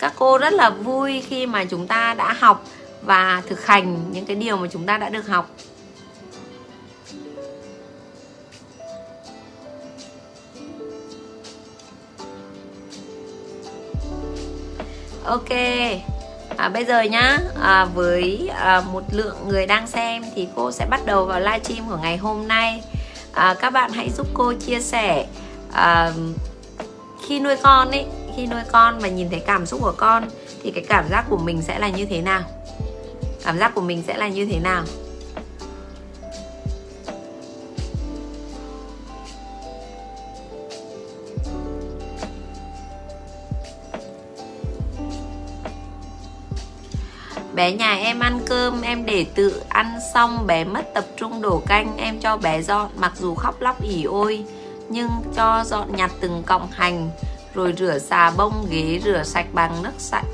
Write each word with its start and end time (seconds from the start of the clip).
các 0.00 0.12
cô 0.16 0.38
rất 0.38 0.52
là 0.52 0.70
vui 0.70 1.22
khi 1.28 1.46
mà 1.46 1.64
chúng 1.64 1.86
ta 1.86 2.14
đã 2.14 2.32
học 2.32 2.64
và 3.02 3.42
thực 3.48 3.66
hành 3.66 4.12
những 4.12 4.26
cái 4.26 4.36
điều 4.36 4.56
mà 4.56 4.68
chúng 4.72 4.86
ta 4.86 4.98
đã 4.98 5.08
được 5.08 5.26
học. 5.26 5.50
Ok 15.24 15.50
à, 16.56 16.68
bây 16.68 16.84
giờ 16.84 17.02
nhá 17.02 17.38
à, 17.62 17.84
với 17.84 18.50
à, 18.54 18.82
một 18.92 19.02
lượng 19.12 19.36
người 19.48 19.66
đang 19.66 19.86
xem 19.86 20.22
thì 20.34 20.48
cô 20.56 20.72
sẽ 20.72 20.86
bắt 20.90 21.00
đầu 21.06 21.24
vào 21.24 21.40
livestream 21.40 21.88
của 21.88 21.96
ngày 22.02 22.16
hôm 22.16 22.48
nay. 22.48 22.82
À, 23.32 23.54
các 23.60 23.70
bạn 23.70 23.92
hãy 23.92 24.10
giúp 24.10 24.26
cô 24.34 24.52
chia 24.52 24.80
sẻ 24.80 25.26
à, 25.72 26.12
khi 27.26 27.40
nuôi 27.40 27.56
con 27.56 27.90
ấy 27.90 28.06
khi 28.40 28.46
nuôi 28.46 28.62
con 28.72 28.98
và 28.98 29.08
nhìn 29.08 29.30
thấy 29.30 29.40
cảm 29.40 29.66
xúc 29.66 29.80
của 29.82 29.94
con 29.96 30.28
thì 30.62 30.70
cái 30.70 30.84
cảm 30.88 31.04
giác 31.10 31.24
của 31.30 31.38
mình 31.38 31.62
sẽ 31.62 31.78
là 31.78 31.88
như 31.88 32.06
thế 32.06 32.20
nào? 32.20 32.42
Cảm 33.44 33.58
giác 33.58 33.72
của 33.74 33.80
mình 33.80 34.02
sẽ 34.06 34.16
là 34.16 34.28
như 34.28 34.46
thế 34.46 34.58
nào? 34.58 34.84
Bé 47.54 47.72
nhà 47.72 47.94
em 47.94 48.20
ăn 48.20 48.40
cơm, 48.46 48.82
em 48.82 49.06
để 49.06 49.26
tự 49.34 49.62
ăn 49.68 49.98
xong, 50.14 50.46
bé 50.46 50.64
mất 50.64 50.94
tập 50.94 51.04
trung 51.16 51.42
đổ 51.42 51.62
canh, 51.66 51.96
em 51.96 52.20
cho 52.20 52.36
bé 52.36 52.62
dọn. 52.62 52.90
Mặc 52.96 53.12
dù 53.16 53.34
khóc 53.34 53.60
lóc 53.60 53.82
ỉ 53.82 54.04
ôi, 54.04 54.44
nhưng 54.88 55.08
cho 55.34 55.64
dọn 55.66 55.96
nhặt 55.96 56.10
từng 56.20 56.42
cọng 56.46 56.68
hành 56.70 57.10
rồi 57.54 57.74
rửa 57.78 57.98
xà 57.98 58.30
bông 58.36 58.66
ghế 58.70 59.00
rửa 59.04 59.22
sạch 59.22 59.46
bằng 59.52 59.82
nước 59.82 59.94
sạch 59.98 60.24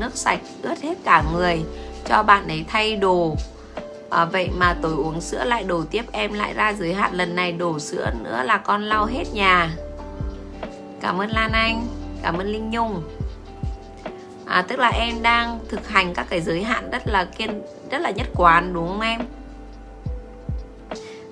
nước 0.00 0.10
sạch 0.14 0.40
ướt 0.62 0.82
hết 0.82 0.94
cả 1.04 1.24
người 1.32 1.64
cho 2.04 2.22
bạn 2.22 2.48
ấy 2.48 2.64
thay 2.68 2.96
đồ. 2.96 3.36
À, 4.10 4.24
vậy 4.24 4.50
mà 4.58 4.76
tối 4.82 4.92
uống 4.92 5.20
sữa 5.20 5.44
lại 5.44 5.64
đổ 5.64 5.84
tiếp 5.90 6.04
em 6.12 6.32
lại 6.32 6.54
ra 6.54 6.72
giới 6.72 6.94
hạn. 6.94 7.14
Lần 7.14 7.36
này 7.36 7.52
đổ 7.52 7.78
sữa 7.78 8.10
nữa 8.24 8.42
là 8.44 8.58
con 8.58 8.82
lau 8.82 9.06
hết 9.06 9.24
nhà. 9.32 9.70
Cảm 11.00 11.20
ơn 11.20 11.30
lan 11.30 11.52
anh 11.52 11.86
cảm 12.22 12.38
ơn 12.38 12.46
linh 12.46 12.70
nhung. 12.70 13.02
À, 14.46 14.62
tức 14.68 14.78
là 14.78 14.88
em 14.88 15.22
đang 15.22 15.58
thực 15.68 15.88
hành 15.88 16.14
các 16.14 16.26
cái 16.30 16.40
giới 16.40 16.62
hạn 16.62 16.90
rất 16.90 17.02
là 17.06 17.24
kiên 17.24 17.62
rất 17.90 17.98
là 17.98 18.10
nhất 18.10 18.26
quán 18.34 18.72
đúng 18.72 18.88
không 18.88 19.00
em? 19.00 19.20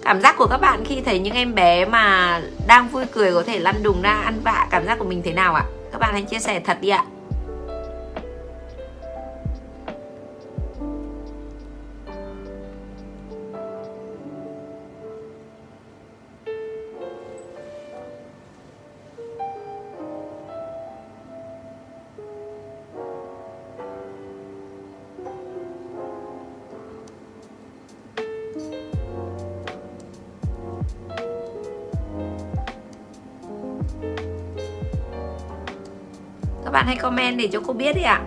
Cảm 0.05 0.21
giác 0.21 0.37
của 0.39 0.47
các 0.47 0.59
bạn 0.59 0.85
khi 0.85 1.01
thấy 1.01 1.19
những 1.19 1.35
em 1.35 1.55
bé 1.55 1.85
mà 1.85 2.41
đang 2.67 2.89
vui 2.89 3.05
cười 3.13 3.35
có 3.35 3.43
thể 3.43 3.59
lăn 3.59 3.83
đùng 3.83 4.03
ra 4.03 4.11
ăn 4.11 4.41
vạ, 4.45 4.67
cảm 4.71 4.87
giác 4.87 4.99
của 4.99 5.05
mình 5.05 5.23
thế 5.25 5.33
nào 5.33 5.55
ạ? 5.55 5.65
Các 5.93 5.99
bạn 5.99 6.13
hãy 6.13 6.23
chia 6.23 6.39
sẻ 6.39 6.61
thật 6.61 6.79
đi 6.81 6.89
ạ. 6.89 7.05
Hay 36.95 37.03
comment 37.03 37.39
để 37.39 37.49
cho 37.53 37.61
cô 37.67 37.73
biết 37.73 37.93
đi 37.97 38.03
ạ 38.03 38.23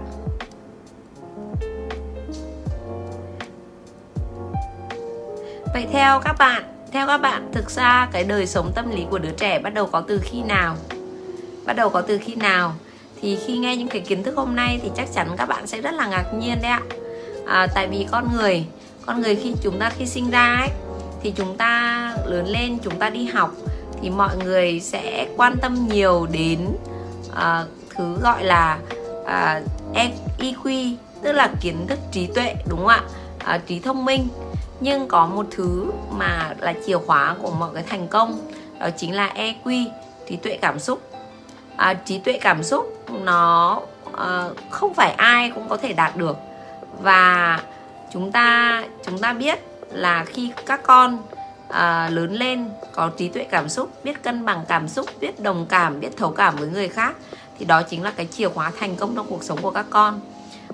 Vậy 5.74 5.88
theo 5.92 6.20
các 6.20 6.36
bạn, 6.40 6.64
theo 6.92 7.08
các 7.08 7.18
bạn 7.18 7.50
thực 7.54 7.70
ra 7.70 8.10
cái 8.12 8.24
đời 8.24 8.48
sống 8.48 8.72
tâm 8.76 8.90
lý 8.90 9.06
của 9.10 9.20
đứa 9.20 9.32
trẻ 9.32 9.60
bắt 9.60 9.74
đầu 9.74 9.86
có 9.92 10.02
từ 10.02 10.22
khi 10.24 10.42
nào? 10.42 10.76
Bắt 11.66 11.74
đầu 11.74 11.90
có 11.90 12.02
từ 12.02 12.18
khi 12.18 12.36
nào? 12.36 12.74
Thì 13.22 13.38
khi 13.46 13.58
nghe 13.58 13.76
những 13.76 13.88
cái 13.88 14.02
kiến 14.02 14.24
thức 14.24 14.36
hôm 14.38 14.56
nay 14.56 14.80
thì 14.84 14.92
chắc 14.96 15.08
chắn 15.14 15.28
các 15.38 15.46
bạn 15.46 15.68
sẽ 15.68 15.82
rất 15.82 15.94
là 15.94 16.08
ngạc 16.08 16.26
nhiên 16.34 16.58
đấy 16.62 16.72
ạ. 16.72 16.82
À, 17.48 17.68
tại 17.76 17.88
vì 17.88 18.08
con 18.12 18.30
người, 18.34 18.66
con 19.06 19.22
người 19.22 19.36
khi 19.36 19.54
chúng 19.62 19.80
ta 19.80 19.92
khi 19.98 20.06
sinh 20.06 20.30
ra 20.30 20.56
ấy 20.60 20.70
thì 21.22 21.32
chúng 21.32 21.58
ta 21.58 22.14
lớn 22.26 22.48
lên, 22.48 22.78
chúng 22.84 22.96
ta 23.00 23.10
đi 23.10 23.26
học 23.26 23.52
thì 24.02 24.10
mọi 24.10 24.38
người 24.38 24.80
sẽ 24.80 25.28
quan 25.38 25.56
tâm 25.62 25.88
nhiều 25.88 26.28
đến 26.32 26.60
uh, 27.32 27.77
thứ 27.98 28.18
gọi 28.22 28.44
là 28.44 28.80
à, 29.26 29.62
EQ 29.94 30.96
tức 31.22 31.32
là 31.32 31.50
kiến 31.62 31.88
thức 31.88 32.00
trí 32.12 32.28
tuệ 32.28 32.56
đúng 32.70 32.80
không 32.80 32.88
ạ? 32.88 33.02
À, 33.40 33.58
trí 33.58 33.80
thông 33.80 34.06
minh. 34.06 34.28
Nhưng 34.80 35.08
có 35.08 35.26
một 35.26 35.46
thứ 35.52 35.92
mà 36.12 36.56
là 36.60 36.74
chìa 36.86 36.98
khóa 36.98 37.36
của 37.42 37.52
mọi 37.52 37.70
cái 37.74 37.84
thành 37.84 38.08
công 38.08 38.52
đó 38.80 38.90
chính 38.98 39.16
là 39.16 39.34
EQ 39.36 39.86
trí 40.30 40.36
tuệ 40.36 40.58
cảm 40.62 40.80
xúc. 40.80 41.12
À, 41.78 41.94
trí 41.94 42.20
tuệ 42.20 42.38
cảm 42.42 42.64
xúc 42.64 43.10
nó 43.24 43.82
à, 44.18 44.50
không 44.70 44.94
phải 44.94 45.12
ai 45.12 45.52
cũng 45.52 45.70
có 45.70 45.78
thể 45.78 45.94
đạt 45.94 46.18
được. 46.18 46.38
Và 47.02 47.60
chúng 48.14 48.32
ta 48.32 48.84
chúng 49.06 49.20
ta 49.20 49.34
biết 49.34 49.60
là 49.92 50.26
khi 50.26 50.52
các 50.66 50.84
con 50.84 51.20
à, 51.70 52.10
lớn 52.10 52.34
lên 52.34 52.70
có 52.94 53.10
trí 53.18 53.28
tuệ 53.28 53.44
cảm 53.44 53.70
xúc 53.70 54.04
biết 54.04 54.24
cân 54.24 54.46
bằng 54.46 54.66
cảm 54.68 54.88
xúc 54.88 55.06
biết 55.20 55.40
đồng 55.40 55.66
cảm 55.70 56.00
biết 56.00 56.18
thấu 56.18 56.32
cảm 56.32 56.56
với 56.56 56.68
người 56.68 56.88
khác 56.90 57.16
thì 57.60 57.66
đó 57.66 57.84
chính 57.84 58.04
là 58.04 58.12
cái 58.12 58.26
chìa 58.26 58.50
khóa 58.50 58.72
thành 58.80 58.96
công 58.96 59.16
trong 59.16 59.28
cuộc 59.30 59.44
sống 59.44 59.62
của 59.62 59.72
các 59.72 59.86
con. 59.90 60.20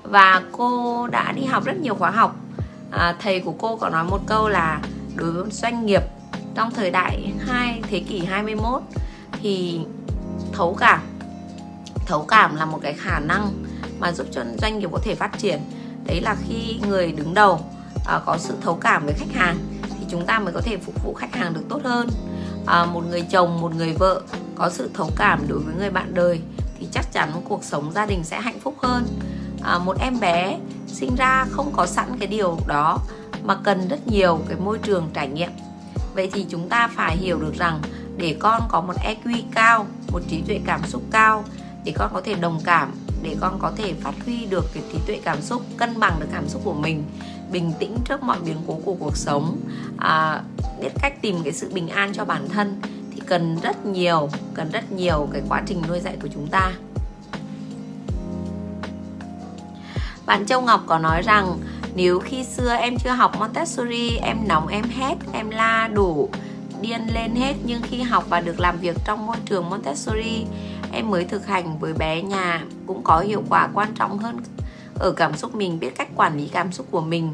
Và 0.04 0.42
cô 0.52 1.08
đã 1.08 1.32
đi 1.32 1.44
học 1.44 1.66
rất 1.66 1.78
nhiều 1.78 1.96
khóa 1.96 2.12
học. 2.12 2.36
À, 2.92 3.16
thầy 3.20 3.40
của 3.40 3.54
cô 3.60 3.76
có 3.76 3.90
nói 3.90 4.04
một 4.04 4.20
câu 4.28 4.50
là 4.50 4.82
đối 5.16 5.32
với 5.32 5.52
doanh 5.52 5.86
nghiệp 5.86 6.02
trong 6.56 6.72
thời 6.72 6.92
đại 6.92 7.34
hai 7.48 7.82
thế 7.90 8.00
kỷ 8.00 8.20
21 8.20 8.82
thì 9.42 9.80
thấu 10.54 10.76
cảm 10.80 11.00
thấu 12.06 12.26
cảm 12.28 12.56
là 12.56 12.66
một 12.66 12.80
cái 12.82 12.94
khả 12.94 13.20
năng 13.20 13.64
mà 14.00 14.12
giúp 14.12 14.28
cho 14.32 14.42
doanh 14.62 14.80
nghiệp 14.80 14.90
có 14.92 15.00
thể 15.04 15.16
phát 15.16 15.40
triển. 15.40 15.62
Đấy 16.06 16.22
là 16.22 16.36
khi 16.48 16.80
người 16.88 17.12
đứng 17.12 17.34
đầu 17.34 17.60
à, 18.06 18.20
có 18.26 18.38
sự 18.38 18.54
thấu 18.62 18.76
cảm 18.76 19.06
với 19.06 19.14
khách 19.14 19.34
hàng 19.34 19.58
thì 19.90 20.06
chúng 20.10 20.26
ta 20.26 20.40
mới 20.40 20.54
có 20.54 20.62
thể 20.62 20.78
phục 20.78 21.04
vụ 21.04 21.14
khách 21.14 21.36
hàng 21.36 21.54
được 21.54 21.64
tốt 21.70 21.82
hơn. 21.84 22.10
À, 22.66 22.86
một 22.86 23.04
người 23.10 23.22
chồng 23.22 23.62
một 23.62 23.76
người 23.76 23.94
vợ 23.94 24.22
có 24.56 24.70
sự 24.70 24.90
thấu 24.94 25.10
cảm 25.16 25.40
đối 25.48 25.60
với 25.60 25.76
người 25.76 25.90
bạn 25.90 26.14
đời 26.14 26.42
thì 26.80 26.88
chắc 26.92 27.12
chắn 27.12 27.42
cuộc 27.50 27.64
sống 27.64 27.92
gia 27.96 28.06
đình 28.06 28.24
sẽ 28.24 28.42
hạnh 28.42 28.60
phúc 28.60 28.76
hơn. 28.78 29.08
À, 29.64 29.78
một 29.78 29.98
em 30.00 30.20
bé 30.20 30.58
sinh 30.88 31.16
ra 31.16 31.46
không 31.52 31.72
có 31.76 31.86
sẵn 31.86 32.18
cái 32.20 32.28
điều 32.28 32.58
đó 32.68 33.00
mà 33.44 33.56
cần 33.56 33.88
rất 33.88 34.08
nhiều 34.08 34.40
cái 34.48 34.58
môi 34.58 34.78
trường 34.78 35.10
trải 35.14 35.28
nghiệm. 35.28 35.52
Vậy 36.16 36.30
thì 36.34 36.46
chúng 36.50 36.70
ta 36.70 36.88
phải 36.88 37.18
hiểu 37.18 37.40
được 37.40 37.54
rằng 37.58 37.82
để 38.18 38.38
con 38.40 38.62
có 38.70 38.82
một 38.82 38.94
EQ 39.06 39.42
cao 39.56 39.86
một 40.12 40.22
trí 40.30 40.42
tuệ 40.42 40.60
cảm 40.66 40.82
xúc 40.88 41.02
cao 41.12 41.44
để 41.86 41.94
con 41.96 42.12
có 42.14 42.22
thể 42.22 42.34
đồng 42.34 42.60
cảm 42.64 42.92
để 43.24 43.36
con 43.40 43.60
có 43.60 43.72
thể 43.78 43.94
phát 43.94 44.14
huy 44.26 44.46
được 44.46 44.66
cái 44.74 44.84
trí 44.92 45.00
tuệ 45.08 45.20
cảm 45.24 45.42
xúc 45.42 45.62
cân 45.78 46.00
bằng 46.00 46.20
được 46.20 46.28
cảm 46.34 46.50
xúc 46.50 46.62
của 46.66 46.74
mình 46.74 47.04
bình 47.52 47.74
tĩnh 47.80 47.98
trước 48.06 48.24
mọi 48.24 48.38
biến 48.46 48.58
cố 48.68 48.80
của 48.86 48.96
cuộc 49.00 49.18
sống 49.18 49.58
à, 49.98 50.42
biết 50.82 50.90
cách 51.02 51.22
tìm 51.22 51.36
cái 51.44 51.54
sự 51.54 51.70
bình 51.74 51.88
an 51.88 52.14
cho 52.14 52.26
bản 52.26 52.50
thân 52.50 52.82
cần 53.28 53.58
rất 53.64 53.86
nhiều, 53.86 54.30
cần 54.54 54.72
rất 54.72 54.92
nhiều 54.92 55.30
cái 55.34 55.42
quá 55.50 55.62
trình 55.66 55.82
nuôi 55.88 56.00
dạy 56.00 56.18
của 56.22 56.28
chúng 56.34 56.48
ta. 56.48 56.72
Bạn 60.26 60.46
Châu 60.46 60.62
Ngọc 60.62 60.84
có 60.88 61.00
nói 61.00 61.22
rằng, 61.22 61.58
nếu 61.96 62.20
khi 62.20 62.44
xưa 62.44 62.76
em 62.76 62.98
chưa 62.98 63.10
học 63.10 63.40
Montessori, 63.40 64.18
em 64.18 64.38
nóng, 64.48 64.68
em 64.68 64.84
hét, 64.84 65.16
em 65.32 65.50
la 65.50 65.90
đủ, 65.94 66.30
điên 66.82 67.02
lên 67.14 67.36
hết. 67.36 67.54
Nhưng 67.66 67.82
khi 67.82 68.02
học 68.02 68.26
và 68.30 68.40
được 68.40 68.60
làm 68.60 68.80
việc 68.80 68.98
trong 69.06 69.26
môi 69.26 69.36
trường 69.46 69.70
Montessori, 69.70 70.46
em 70.92 71.10
mới 71.10 71.26
thực 71.26 71.48
hành 71.48 71.80
với 71.80 71.94
bé 71.94 72.22
nhà 72.22 72.64
cũng 72.88 73.04
có 73.04 73.20
hiệu 73.20 73.44
quả 73.50 73.70
quan 73.74 73.94
trọng 73.96 74.18
hơn 74.18 74.38
ở 75.00 75.12
cảm 75.12 75.38
xúc 75.38 75.56
mình, 75.56 75.80
biết 75.80 75.96
cách 75.98 76.10
quản 76.16 76.38
lý 76.38 76.48
cảm 76.48 76.72
xúc 76.72 76.88
của 76.92 77.02
mình. 77.02 77.32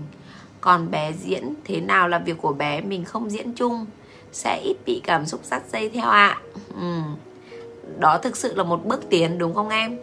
Còn 0.62 0.92
bé 0.92 1.13
diễn 1.13 1.54
thế 1.66 1.81
nào 1.81 2.08
là 2.08 2.19
việc 2.19 2.38
của 2.42 2.54
bé, 2.54 2.81
mình 2.81 3.06
không 3.06 3.30
diễn 3.30 3.54
chung 3.54 3.86
sẽ 4.31 4.62
ít 4.64 4.76
bị 4.86 5.02
cảm 5.04 5.26
xúc 5.26 5.40
dắt 5.44 5.64
dây 5.72 5.90
theo 5.90 6.10
ạ. 6.10 6.28
À. 6.28 6.42
ừ. 6.81 7.02
đó 8.00 8.18
thực 8.18 8.38
sự 8.38 8.56
là 8.56 8.64
một 8.64 8.86
bước 8.86 9.10
tiến 9.10 9.38
đúng 9.38 9.54
không 9.54 9.70
em? 9.70 9.98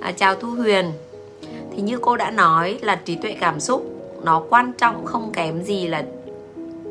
À, 0.00 0.12
chào 0.12 0.34
thu 0.34 0.48
huyền. 0.48 0.92
Thì 1.72 1.82
như 1.82 1.98
cô 1.98 2.16
đã 2.16 2.30
nói 2.30 2.78
là 2.82 2.96
trí 2.96 3.16
tuệ 3.16 3.36
cảm 3.40 3.60
xúc 3.60 4.00
nó 4.22 4.42
quan 4.50 4.72
trọng 4.72 5.06
không 5.06 5.32
kém 5.32 5.62
gì 5.62 5.86
là 5.86 6.04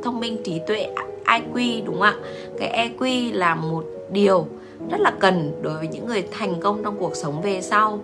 thông 0.04 0.19
minh 0.19 0.38
trí 0.44 0.62
tuệ 0.68 0.88
IQ 1.25 1.86
đúng 1.86 2.00
không 2.00 2.01
ạ? 2.01 2.16
Cái 2.60 2.89
EQ 2.89 3.33
là 3.33 3.56
một 3.56 3.83
điều 4.12 4.48
rất 4.89 5.00
là 5.00 5.13
cần 5.19 5.60
đối 5.62 5.74
với 5.74 5.88
những 5.88 6.06
người 6.06 6.27
thành 6.31 6.60
công 6.60 6.83
trong 6.83 6.98
cuộc 7.00 7.15
sống 7.15 7.42
về 7.42 7.62
sau. 7.62 8.00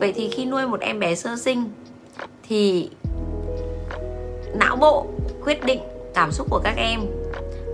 Vậy 0.00 0.12
thì 0.12 0.28
khi 0.28 0.44
nuôi 0.44 0.66
một 0.66 0.80
em 0.80 1.00
bé 1.00 1.14
sơ 1.14 1.36
sinh 1.36 1.70
thì 2.48 2.90
não 4.54 4.76
bộ 4.76 5.06
quyết 5.44 5.64
định 5.64 5.80
cảm 6.14 6.32
xúc 6.32 6.46
của 6.50 6.60
các 6.64 6.74
em 6.76 7.00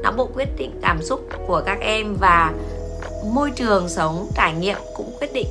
não 0.05 0.13
bộ 0.13 0.29
quyết 0.35 0.49
định 0.59 0.71
cảm 0.83 1.03
xúc 1.03 1.29
của 1.47 1.63
các 1.67 1.79
em 1.81 2.17
và 2.21 2.53
môi 3.33 3.51
trường 3.51 3.89
sống 3.89 4.31
trải 4.35 4.55
nghiệm 4.55 4.77
cũng 4.97 5.17
quyết 5.21 5.33
định 5.33 5.47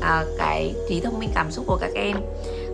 à, 0.00 0.24
cái 0.38 0.74
trí 0.88 1.00
thông 1.00 1.18
minh 1.18 1.30
cảm 1.34 1.50
xúc 1.50 1.64
của 1.66 1.78
các 1.80 1.90
em. 1.94 2.16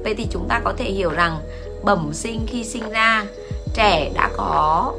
Vậy 0.05 0.15
thì 0.15 0.27
chúng 0.31 0.49
ta 0.49 0.61
có 0.65 0.73
thể 0.77 0.85
hiểu 0.85 1.11
rằng 1.11 1.39
bẩm 1.85 2.11
sinh 2.13 2.47
khi 2.47 2.65
sinh 2.65 2.91
ra 2.91 3.27
trẻ 3.75 4.11
đã 4.15 4.31
có 4.37 4.93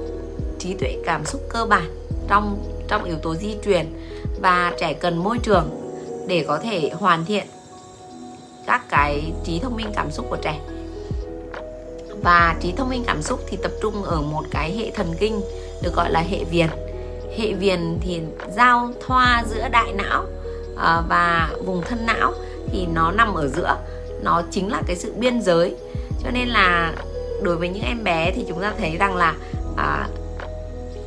trí 0.60 0.74
tuệ 0.74 0.98
cảm 1.06 1.26
xúc 1.26 1.42
cơ 1.50 1.66
bản 1.66 1.90
trong 2.28 2.64
trong 2.88 3.04
yếu 3.04 3.16
tố 3.18 3.36
di 3.36 3.56
truyền 3.66 3.86
và 4.42 4.74
trẻ 4.80 4.94
cần 4.94 5.18
môi 5.18 5.40
trường 5.40 5.70
để 6.28 6.46
có 6.48 6.60
thể 6.64 6.92
hoàn 6.94 7.26
thiện 7.26 7.48
các 8.66 8.90
cái 8.90 9.32
trí 9.44 9.60
thông 9.60 9.76
minh 9.76 9.88
cảm 9.96 10.12
xúc 10.12 10.26
của 10.30 10.38
trẻ 10.42 10.60
và 12.24 12.56
trí 12.62 12.72
thông 12.72 12.90
minh 12.90 13.04
cảm 13.08 13.22
xúc 13.22 13.40
thì 13.48 13.58
tập 13.64 13.72
trung 13.82 14.04
ở 14.04 14.22
một 14.22 14.44
cái 14.52 14.72
hệ 14.78 14.92
thần 14.92 15.14
kinh 15.20 15.42
được 15.82 15.94
gọi 15.96 16.12
là 16.12 16.20
hệ 16.20 16.44
viền. 16.44 16.68
Hệ 17.38 17.54
viền 17.54 17.98
thì 18.02 18.22
giao 18.56 18.90
thoa 19.08 19.44
giữa 19.50 19.68
đại 19.72 19.94
não 19.94 20.26
à, 20.78 21.02
và 21.10 21.50
vùng 21.66 21.82
thân 21.82 22.06
não 22.06 22.34
thì 22.72 22.86
nó 22.94 23.12
nằm 23.12 23.34
ở 23.34 23.48
giữa. 23.48 23.78
Nó 24.22 24.42
chính 24.52 24.72
là 24.72 24.82
cái 24.88 24.96
sự 24.96 25.14
biên 25.18 25.42
giới. 25.42 25.76
Cho 26.24 26.32
nên 26.32 26.48
là 26.48 26.94
đối 27.42 27.56
với 27.56 27.70
những 27.70 27.84
em 27.84 28.04
bé 28.04 28.32
thì 28.36 28.46
chúng 28.48 28.62
ta 28.62 28.74
thấy 28.80 28.98
rằng 28.98 29.16
là 29.16 29.36
à, 29.78 30.08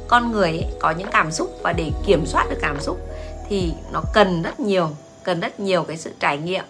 con 0.08 0.32
người 0.32 0.48
ấy, 0.48 0.66
có 0.80 0.90
những 0.90 1.08
cảm 1.12 1.32
xúc 1.32 1.58
và 1.62 1.72
để 1.72 1.90
kiểm 2.06 2.26
soát 2.26 2.46
được 2.50 2.58
cảm 2.60 2.80
xúc 2.80 2.98
thì 3.48 3.72
nó 3.92 4.02
cần 4.14 4.42
rất 4.42 4.60
nhiều 4.60 4.88
cần 5.22 5.40
rất 5.40 5.60
nhiều 5.60 5.82
cái 5.82 5.96
sự 5.96 6.10
trải 6.20 6.38
nghiệm 6.38 6.64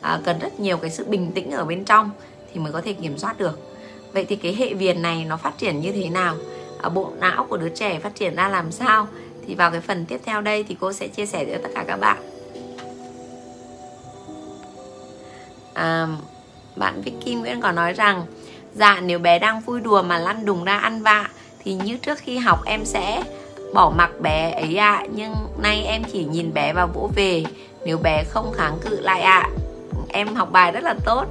à, 0.00 0.20
cần 0.24 0.38
rất 0.38 0.60
nhiều 0.60 0.76
cái 0.76 0.90
sự 0.90 1.04
bình 1.04 1.32
tĩnh 1.32 1.50
ở 1.50 1.64
bên 1.64 1.84
trong 1.84 2.10
thì 2.52 2.60
mới 2.60 2.72
có 2.72 2.80
thể 2.80 2.92
kiểm 2.92 3.18
soát 3.18 3.38
được 3.38 3.71
vậy 4.12 4.26
thì 4.28 4.36
cái 4.36 4.54
hệ 4.54 4.74
viền 4.74 5.02
này 5.02 5.24
nó 5.24 5.36
phát 5.36 5.58
triển 5.58 5.80
như 5.80 5.92
thế 5.92 6.08
nào? 6.08 6.36
Ở 6.78 6.90
bộ 6.90 7.12
não 7.20 7.46
của 7.48 7.56
đứa 7.56 7.68
trẻ 7.68 7.98
phát 7.98 8.14
triển 8.14 8.36
ra 8.36 8.48
làm 8.48 8.72
sao? 8.72 9.06
Thì 9.46 9.54
vào 9.54 9.70
cái 9.70 9.80
phần 9.80 10.04
tiếp 10.06 10.20
theo 10.24 10.40
đây 10.40 10.64
thì 10.68 10.76
cô 10.80 10.92
sẽ 10.92 11.08
chia 11.08 11.26
sẻ 11.26 11.44
cho 11.44 11.58
tất 11.62 11.68
cả 11.74 11.84
các 11.86 11.96
bạn. 11.96 12.16
À, 15.74 16.08
bạn 16.76 17.02
Vicky 17.02 17.34
Nguyễn 17.34 17.60
có 17.60 17.72
nói 17.72 17.92
rằng 17.92 18.22
dạ 18.74 19.00
nếu 19.00 19.18
bé 19.18 19.38
đang 19.38 19.60
vui 19.60 19.80
đùa 19.80 20.02
mà 20.02 20.18
lăn 20.18 20.44
đùng 20.44 20.64
ra 20.64 20.78
ăn 20.78 21.02
vạ 21.02 21.28
thì 21.64 21.74
như 21.74 21.96
trước 21.96 22.18
khi 22.18 22.38
học 22.38 22.64
em 22.64 22.84
sẽ 22.84 23.22
bỏ 23.74 23.92
mặc 23.96 24.10
bé 24.20 24.50
ấy 24.50 24.76
ạ. 24.76 24.92
À, 24.92 25.06
nhưng 25.14 25.34
nay 25.58 25.82
em 25.86 26.02
chỉ 26.12 26.24
nhìn 26.24 26.54
bé 26.54 26.72
và 26.72 26.86
vỗ 26.86 27.10
về. 27.14 27.44
Nếu 27.84 27.98
bé 27.98 28.24
không 28.24 28.52
kháng 28.56 28.78
cự 28.80 29.00
lại 29.00 29.20
ạ 29.20 29.40
à. 29.40 29.50
em 30.08 30.34
học 30.34 30.52
bài 30.52 30.72
rất 30.72 30.84
là 30.84 30.94
tốt 31.04 31.26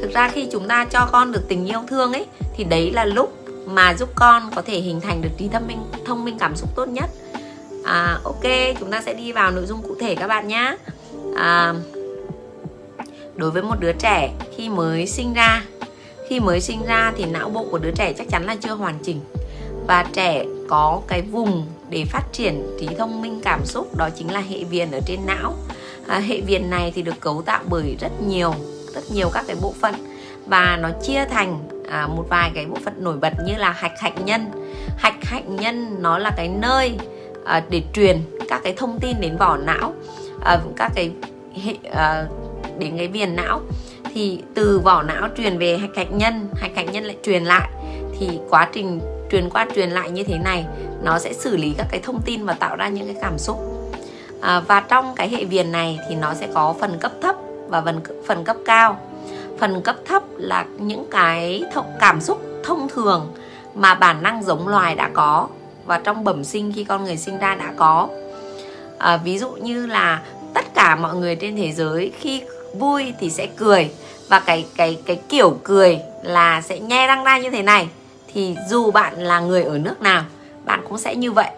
thực 0.00 0.12
ra 0.12 0.28
khi 0.28 0.48
chúng 0.52 0.68
ta 0.68 0.84
cho 0.84 1.08
con 1.12 1.32
được 1.32 1.42
tình 1.48 1.66
yêu 1.66 1.80
thương 1.88 2.12
ấy 2.12 2.26
thì 2.56 2.64
đấy 2.64 2.90
là 2.92 3.04
lúc 3.04 3.32
mà 3.66 3.94
giúp 3.94 4.08
con 4.14 4.50
có 4.56 4.62
thể 4.62 4.80
hình 4.80 5.00
thành 5.00 5.22
được 5.22 5.30
trí 5.38 5.48
thông 5.48 5.66
minh 5.66 5.82
thông 6.06 6.24
minh 6.24 6.38
cảm 6.38 6.56
xúc 6.56 6.70
tốt 6.76 6.88
nhất. 6.88 7.10
À, 7.84 8.18
ok 8.24 8.44
chúng 8.80 8.90
ta 8.90 9.02
sẽ 9.02 9.14
đi 9.14 9.32
vào 9.32 9.50
nội 9.50 9.66
dung 9.66 9.82
cụ 9.82 9.96
thể 10.00 10.14
các 10.14 10.26
bạn 10.26 10.48
nhé 10.48 10.76
à, 11.36 11.74
đối 13.34 13.50
với 13.50 13.62
một 13.62 13.80
đứa 13.80 13.92
trẻ 13.92 14.32
khi 14.56 14.68
mới 14.68 15.06
sinh 15.06 15.34
ra 15.34 15.62
khi 16.30 16.40
mới 16.40 16.60
sinh 16.60 16.84
ra 16.86 17.12
thì 17.16 17.24
não 17.24 17.50
bộ 17.50 17.66
của 17.70 17.78
đứa 17.78 17.90
trẻ 17.90 18.12
chắc 18.12 18.28
chắn 18.28 18.44
là 18.44 18.56
chưa 18.60 18.74
hoàn 18.74 18.98
chỉnh. 19.02 19.20
Và 19.86 20.06
trẻ 20.12 20.44
có 20.68 21.00
cái 21.08 21.22
vùng 21.22 21.66
để 21.90 22.04
phát 22.04 22.22
triển 22.32 22.76
trí 22.80 22.86
thông 22.98 23.22
minh 23.22 23.40
cảm 23.44 23.64
xúc 23.64 23.96
đó 23.96 24.08
chính 24.16 24.32
là 24.32 24.40
hệ 24.40 24.64
viền 24.64 24.90
ở 24.90 25.00
trên 25.06 25.20
não. 25.26 25.54
À, 26.06 26.18
hệ 26.18 26.40
viền 26.40 26.70
này 26.70 26.92
thì 26.94 27.02
được 27.02 27.20
cấu 27.20 27.42
tạo 27.42 27.62
bởi 27.68 27.96
rất 28.00 28.22
nhiều 28.26 28.54
rất 28.94 29.10
nhiều 29.10 29.30
các 29.32 29.44
cái 29.46 29.56
bộ 29.62 29.74
phận. 29.80 29.94
Và 30.46 30.78
nó 30.80 30.88
chia 31.02 31.24
thành 31.24 31.58
à, 31.90 32.06
một 32.06 32.24
vài 32.28 32.50
cái 32.54 32.66
bộ 32.66 32.76
phận 32.84 32.94
nổi 33.04 33.16
bật 33.16 33.32
như 33.46 33.56
là 33.56 33.70
hạch 33.70 34.00
hạnh 34.00 34.24
nhân. 34.24 34.50
Hạch 34.96 35.24
hạnh 35.24 35.56
nhân 35.56 36.02
nó 36.02 36.18
là 36.18 36.30
cái 36.36 36.48
nơi 36.48 36.98
à, 37.44 37.62
để 37.70 37.82
truyền 37.92 38.20
các 38.48 38.60
cái 38.64 38.74
thông 38.76 39.00
tin 39.00 39.20
đến 39.20 39.36
vỏ 39.36 39.56
não 39.56 39.92
à, 40.44 40.58
các 40.76 40.92
cái 40.94 41.10
hệ 41.64 41.74
à, 41.92 42.26
đến 42.78 42.96
cái 42.96 43.08
viền 43.08 43.36
não. 43.36 43.60
Thì 44.14 44.42
từ 44.54 44.78
vỏ 44.78 45.02
não 45.02 45.28
truyền 45.36 45.58
về 45.58 45.78
hạch 45.78 45.96
hạnh 45.96 46.18
nhân 46.18 46.48
hạch 46.56 46.76
hạnh 46.76 46.92
nhân 46.92 47.04
lại 47.04 47.16
truyền 47.22 47.44
lại. 47.44 47.70
Thì 48.18 48.38
quá 48.50 48.68
trình 48.72 49.00
truyền 49.30 49.50
qua 49.50 49.66
truyền 49.74 49.90
lại 49.90 50.10
như 50.10 50.24
thế 50.24 50.38
này 50.38 50.66
nó 51.02 51.18
sẽ 51.18 51.32
xử 51.32 51.56
lý 51.56 51.74
các 51.78 51.86
cái 51.90 52.00
thông 52.00 52.22
tin 52.22 52.44
và 52.44 52.52
tạo 52.52 52.76
ra 52.76 52.88
những 52.88 53.06
cái 53.06 53.16
cảm 53.22 53.38
xúc. 53.38 53.58
À, 54.40 54.60
và 54.60 54.80
trong 54.80 55.14
cái 55.16 55.28
hệ 55.28 55.44
viền 55.44 55.72
này 55.72 55.98
thì 56.08 56.14
nó 56.14 56.34
sẽ 56.34 56.48
có 56.54 56.74
phần 56.80 56.98
cấp 57.00 57.12
thấp 57.22 57.36
và 57.70 57.82
phần 57.82 58.00
phần 58.26 58.44
cấp 58.44 58.56
cao. 58.64 59.00
Phần 59.58 59.82
cấp 59.82 59.96
thấp 60.04 60.22
là 60.36 60.64
những 60.78 61.06
cái 61.10 61.62
cảm 62.00 62.20
xúc 62.20 62.42
thông 62.64 62.88
thường 62.88 63.32
mà 63.74 63.94
bản 63.94 64.22
năng 64.22 64.42
giống 64.42 64.68
loài 64.68 64.94
đã 64.94 65.10
có 65.14 65.48
và 65.86 65.98
trong 65.98 66.24
bẩm 66.24 66.44
sinh 66.44 66.72
khi 66.72 66.84
con 66.84 67.04
người 67.04 67.16
sinh 67.16 67.38
ra 67.38 67.54
đã 67.54 67.72
có. 67.76 68.08
À, 68.98 69.16
ví 69.16 69.38
dụ 69.38 69.50
như 69.50 69.86
là 69.86 70.22
tất 70.54 70.74
cả 70.74 70.96
mọi 70.96 71.14
người 71.14 71.36
trên 71.36 71.56
thế 71.56 71.72
giới 71.72 72.12
khi 72.18 72.42
vui 72.74 73.14
thì 73.20 73.30
sẽ 73.30 73.46
cười 73.46 73.90
và 74.28 74.40
cái 74.40 74.66
cái 74.76 74.98
cái 75.06 75.20
kiểu 75.28 75.58
cười 75.64 75.98
là 76.22 76.60
sẽ 76.60 76.78
nhe 76.78 77.06
răng 77.06 77.24
ra 77.24 77.38
như 77.38 77.50
thế 77.50 77.62
này. 77.62 77.88
Thì 78.34 78.56
dù 78.68 78.90
bạn 78.90 79.18
là 79.18 79.40
người 79.40 79.62
ở 79.62 79.78
nước 79.78 80.02
nào 80.02 80.24
bạn 80.64 80.84
cũng 80.88 80.98
sẽ 80.98 81.14
như 81.14 81.32
vậy. 81.32 81.50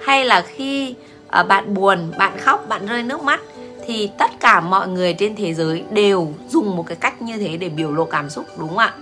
Hay 0.00 0.24
là 0.24 0.40
khi 0.40 0.94
uh, 1.40 1.46
bạn 1.48 1.74
buồn 1.74 2.12
bạn 2.18 2.38
khóc 2.38 2.68
bạn 2.68 2.86
rơi 2.86 3.02
nước 3.02 3.22
mắt 3.22 3.40
thì 3.86 4.10
tất 4.18 4.30
cả 4.40 4.60
mọi 4.60 4.88
người 4.88 5.14
trên 5.14 5.36
thế 5.36 5.54
giới 5.54 5.84
đều 5.90 6.32
dùng 6.48 6.76
một 6.76 6.84
cái 6.86 6.96
cách 6.96 7.22
như 7.22 7.38
thế 7.38 7.56
để 7.56 7.68
biểu 7.68 7.92
lộ 7.92 8.04
cảm 8.04 8.30
xúc 8.30 8.44
đúng 8.58 8.68
không 8.68 8.78
ạ? 8.78 8.94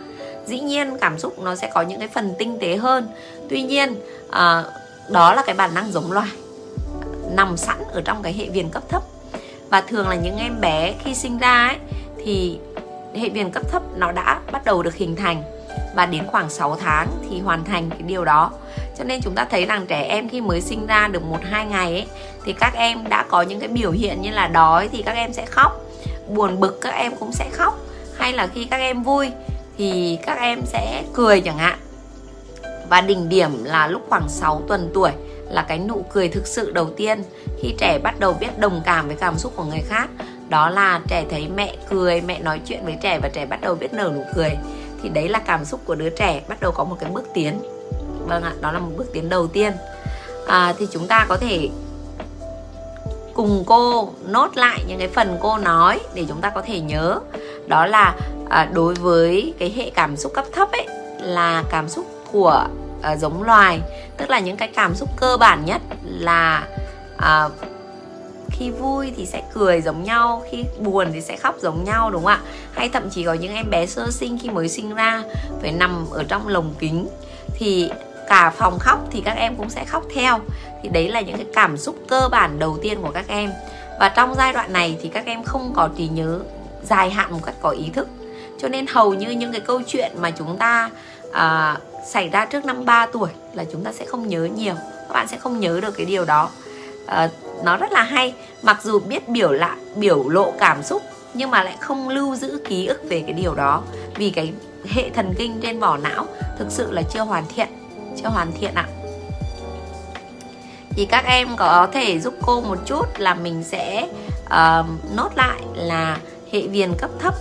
Dĩ 0.47 0.61
nhiên 0.61 0.99
cảm 1.00 1.19
xúc 1.19 1.38
nó 1.38 1.55
sẽ 1.55 1.71
có 1.75 1.82
những 1.82 1.99
cái 1.99 2.09
phần 2.09 2.35
tinh 2.38 2.59
tế 2.61 2.77
hơn. 2.77 3.09
Tuy 3.49 3.62
nhiên 3.62 3.94
à, 4.31 4.65
đó 5.11 5.35
là 5.35 5.43
cái 5.47 5.55
bản 5.55 5.75
năng 5.75 5.93
giống 5.93 6.12
loài 6.12 6.29
nằm 7.32 7.56
sẵn 7.56 7.77
ở 7.93 8.00
trong 8.00 8.23
cái 8.23 8.32
hệ 8.32 8.49
viền 8.49 8.69
cấp 8.69 8.82
thấp. 8.88 9.03
Và 9.69 9.81
thường 9.81 10.09
là 10.09 10.15
những 10.15 10.38
em 10.38 10.61
bé 10.61 10.94
khi 11.05 11.15
sinh 11.15 11.38
ra 11.38 11.67
ấy 11.69 11.77
thì 12.25 12.59
hệ 13.15 13.29
viền 13.29 13.50
cấp 13.50 13.62
thấp 13.71 13.82
nó 13.97 14.12
đã 14.12 14.41
bắt 14.53 14.65
đầu 14.65 14.82
được 14.82 14.94
hình 14.94 15.17
thành. 15.17 15.43
Và 15.94 16.06
đến 16.06 16.27
khoảng 16.27 16.50
6 16.50 16.77
tháng 16.77 17.09
thì 17.31 17.41
hoàn 17.41 17.65
thành 17.65 17.91
cái 17.91 18.03
điều 18.03 18.25
đó 18.25 18.50
cho 18.98 19.04
nên 19.04 19.20
chúng 19.22 19.34
ta 19.34 19.44
thấy 19.44 19.66
rằng 19.66 19.87
trẻ 19.87 20.02
em 20.02 20.28
khi 20.28 20.40
mới 20.40 20.60
sinh 20.60 20.87
ra 20.87 21.08
được 21.08 21.22
một 21.22 21.38
hai 21.42 21.66
ngày 21.66 21.92
ấy, 21.92 22.06
thì 22.44 22.52
các 22.52 22.75
em 22.75 23.08
đã 23.08 23.22
có 23.22 23.42
những 23.42 23.60
cái 23.60 23.69
biểu 23.69 23.90
hiện 23.90 24.22
như 24.22 24.31
là 24.31 24.48
đói 24.48 24.88
thì 24.92 25.02
các 25.02 25.16
em 25.16 25.32
sẽ 25.32 25.46
khóc 25.46 25.81
buồn 26.28 26.60
bực 26.60 26.81
các 26.81 26.94
em 26.94 27.12
cũng 27.16 27.32
sẽ 27.32 27.48
khóc. 27.52 27.78
Hay 28.16 28.32
là 28.32 28.46
khi 28.46 28.64
các 28.64 28.76
em 28.76 29.02
vui 29.02 29.31
thì 29.78 30.19
các 30.26 30.38
em 30.38 30.62
sẽ 30.66 31.02
cười 31.14 31.40
chẳng 31.40 31.58
hạn. 31.58 31.78
Và 32.88 33.00
đỉnh 33.00 33.28
điểm 33.28 33.64
là 33.64 33.87
lúc 33.87 34.02
khoảng 34.08 34.28
6 34.28 34.62
tuần 34.69 34.90
tuổi 34.94 35.10
là 35.50 35.62
cái 35.62 35.78
nụ 35.78 36.04
cười 36.12 36.28
thực 36.28 36.46
sự 36.46 36.70
đầu 36.70 36.90
tiên 36.96 37.22
khi 37.62 37.75
trẻ 37.78 37.98
bắt 37.98 38.20
đầu 38.20 38.32
biết 38.32 38.58
đồng 38.58 38.81
cảm 38.84 39.06
với 39.06 39.16
cảm 39.16 39.38
xúc 39.38 39.52
của 39.56 39.64
người 39.64 39.82
khác. 39.88 40.10
Đó 40.48 40.70
là 40.70 41.00
trẻ 41.08 41.25
thấy 41.31 41.48
mẹ 41.54 41.74
cười 41.91 42.20
mẹ 42.20 42.38
nói 42.38 42.60
chuyện 42.67 42.84
với 42.84 42.96
trẻ 43.03 43.19
và 43.22 43.29
trẻ 43.29 43.46
bắt 43.46 43.60
đầu 43.60 43.74
biết 43.74 43.93
nở 43.93 44.12
nụ 44.15 44.22
cười. 44.34 44.50
Thì 45.03 45.08
đấy 45.08 45.29
là 45.29 45.38
cảm 45.38 45.65
xúc 45.65 45.81
của 45.84 45.94
đứa 45.94 46.10
trẻ 46.10 46.41
bắt 46.48 46.60
đầu 46.60 46.72
có 46.72 46.84
một 46.84 46.96
cái 47.00 47.10
bước 47.10 47.29
tiến 47.34 47.60
vâng 48.31 48.43
ạ 48.43 48.53
đó 48.60 48.72
là 48.72 48.79
một 48.79 48.91
bước 48.96 49.13
tiến 49.13 49.29
đầu 49.29 49.46
tiên. 49.46 49.72
À, 50.46 50.75
thì 50.79 50.89
chúng 50.93 51.06
ta 51.06 51.27
có 51.29 51.37
thể 51.37 51.69
cùng 53.34 53.65
cô 53.67 54.10
nốt 54.27 54.56
lại 54.56 54.84
những 54.89 54.99
cái 54.99 55.08
phần 55.08 55.39
cô 55.41 55.58
nói 55.58 56.01
để 56.15 56.25
chúng 56.29 56.41
ta 56.41 56.51
có 56.51 56.63
thể 56.63 56.81
nhớ. 56.81 57.20
Đó 57.67 57.87
là 57.87 58.15
à, 58.51 58.69
đối 58.72 58.94
với 58.94 59.55
cái 59.58 59.72
hệ 59.77 59.91
cảm 59.91 60.17
xúc 60.17 60.32
cấp 60.34 60.44
thấp 60.53 60.72
ấy 60.72 60.87
là 61.20 61.65
cảm 61.70 61.89
xúc 61.89 62.06
của 62.32 62.67
à, 63.03 63.17
giống 63.17 63.43
loài. 63.43 63.81
Tức 64.17 64.31
là 64.31 64.39
những 64.39 64.56
cái 64.56 64.69
cảm 64.69 64.94
xúc 64.94 65.08
cơ 65.17 65.37
bản 65.37 65.65
nhất 65.65 65.82
là 66.05 66.69
à, 67.17 67.49
khi 68.51 68.70
vui 68.70 69.13
thì 69.17 69.27
sẽ 69.27 69.43
cười 69.55 69.81
giống 69.81 70.05
nhau 70.05 70.43
khi 70.51 70.65
buồn 70.79 71.08
thì 71.13 71.20
sẽ 71.20 71.37
khóc 71.37 71.56
giống 71.60 71.84
nhau 71.84 72.10
đúng 72.10 72.25
không 72.25 72.32
ạ? 72.32 72.41
Hay 72.72 72.89
thậm 72.89 73.10
chí 73.10 73.25
có 73.25 73.34
những 73.34 73.55
em 73.55 73.70
bé 73.70 73.87
sơ 73.87 74.10
sinh 74.10 74.39
khi 74.43 74.51
mới 74.51 74.69
sinh 74.69 74.94
ra 74.94 75.22
phải 75.63 75.72
nằm 75.72 76.06
ở 76.10 76.25
trong 76.29 76.49
lồng 76.49 76.75
kính. 76.79 77.08
Thì 77.55 77.91
cả 78.31 78.51
phòng 78.51 78.79
khóc 78.79 78.99
thì 79.10 79.22
các 79.25 79.37
em 79.37 79.56
cũng 79.56 79.70
sẽ 79.70 79.84
khóc 79.84 80.05
theo. 80.15 80.39
Thì 80.82 80.89
đấy 80.89 81.08
là 81.08 81.20
những 81.20 81.37
cái 81.37 81.46
cảm 81.55 81.77
xúc 81.77 81.96
cơ 82.08 82.29
bản 82.31 82.58
đầu 82.58 82.79
tiên 82.82 82.99
của 83.03 83.10
các 83.10 83.25
em. 83.29 83.51
Và 84.01 84.08
trong 84.08 84.34
giai 84.34 84.53
đoạn 84.53 84.72
này 84.72 84.99
thì 85.03 85.08
các 85.08 85.27
em 85.27 85.43
không 85.43 85.72
có 85.75 85.89
trí 85.96 86.08
nhớ 86.08 86.41
dài 86.82 87.10
hạn 87.10 87.32
một 87.32 87.41
cách 87.44 87.55
có 87.63 87.70
ý 87.70 87.91
thức. 87.94 88.08
Cho 88.58 88.69
nên 88.69 88.87
hầu 88.87 89.15
như 89.15 89.31
những 89.31 89.53
cái 89.53 89.60
câu 89.60 89.82
chuyện 89.87 90.13
mà 90.20 90.31
chúng 90.31 90.56
ta 90.56 90.91
à, 91.32 91.77
xảy 92.06 92.29
ra 92.29 92.44
trước 92.44 92.65
năm 92.65 92.84
3 92.84 93.06
tuổi 93.06 93.29
là 93.55 93.65
chúng 93.72 93.84
ta 93.84 93.93
sẽ 93.93 94.06
không 94.06 94.29
nhớ 94.29 94.49
nhiều. 94.56 94.75
Các 95.08 95.13
bạn 95.13 95.29
sẽ 95.29 95.37
không 95.37 95.60
nhớ 95.60 95.81
được 95.82 95.96
cái 95.96 96.06
điều 96.06 96.25
đó. 96.25 96.51
À, 97.06 97.31
nó 97.65 97.77
rất 97.77 97.93
là 97.93 98.03
hay. 98.03 98.34
Mặc 98.63 98.82
dù 98.82 99.01
biết 99.01 99.29
biểu 99.29 99.51
lại 99.53 99.77
biểu 99.96 100.29
lộ 100.29 100.53
cảm 100.58 100.82
xúc 100.82 101.03
nhưng 101.34 101.51
mà 101.51 101.63
lại 101.63 101.77
không 101.81 102.08
lưu 102.08 102.37
giữ 102.37 102.60
ký 102.69 102.87
ức 102.87 103.01
về 103.08 103.20
cái 103.20 103.32
điều 103.32 103.55
đó. 103.55 103.82
Vì 104.15 104.31
cái 104.31 104.53
hệ 104.91 105.10
thần 105.10 105.34
kinh 105.39 105.60
trên 105.60 105.81
vỏ 105.81 105.96
não 105.96 106.27
thực 106.58 106.67
sự 106.70 106.93
là 106.93 107.03
chưa 107.03 107.20
hoàn 107.20 107.44
thiện 107.55 107.80
chưa 108.17 108.29
hoàn 108.29 108.52
thiện 108.52 108.74
ạ. 108.74 108.88
Thì 110.90 111.06
các 111.06 111.24
em 111.24 111.56
có 111.56 111.88
thể 111.93 112.20
giúp 112.20 112.34
cô 112.43 112.60
một 112.60 112.79
chút 112.86 113.05
là 113.19 113.34
mình 113.34 113.64
sẽ 113.64 114.08
uh, 114.44 114.86
nốt 115.14 115.29
lại 115.36 115.60
là 115.74 116.19
hệ 116.52 116.67
viền 116.67 116.94
cấp 116.98 117.10
thấp 117.19 117.34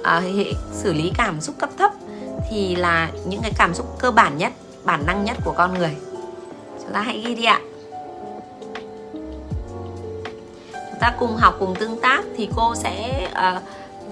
uh, 0.00 0.36
hệ 0.36 0.52
xử 0.72 0.92
lý 0.92 1.12
cảm 1.18 1.40
xúc 1.40 1.54
cấp 1.58 1.70
thấp 1.78 1.92
thì 2.50 2.76
là 2.76 3.10
những 3.26 3.40
cái 3.42 3.52
cảm 3.58 3.74
xúc 3.74 3.98
cơ 3.98 4.10
bản 4.10 4.38
nhất 4.38 4.52
bản 4.84 5.06
năng 5.06 5.24
nhất 5.24 5.36
của 5.44 5.52
con 5.52 5.74
người. 5.78 5.96
Chúng 6.82 6.92
ta 6.92 7.00
hãy 7.00 7.22
ghi 7.26 7.34
đi 7.34 7.44
ạ. 7.44 7.60
Chúng 10.72 11.00
ta 11.00 11.14
cùng 11.18 11.36
học 11.36 11.56
cùng 11.58 11.74
tương 11.74 12.00
tác 12.00 12.22
thì 12.36 12.48
cô 12.56 12.74
sẽ 12.74 13.28
uh, 13.32 13.62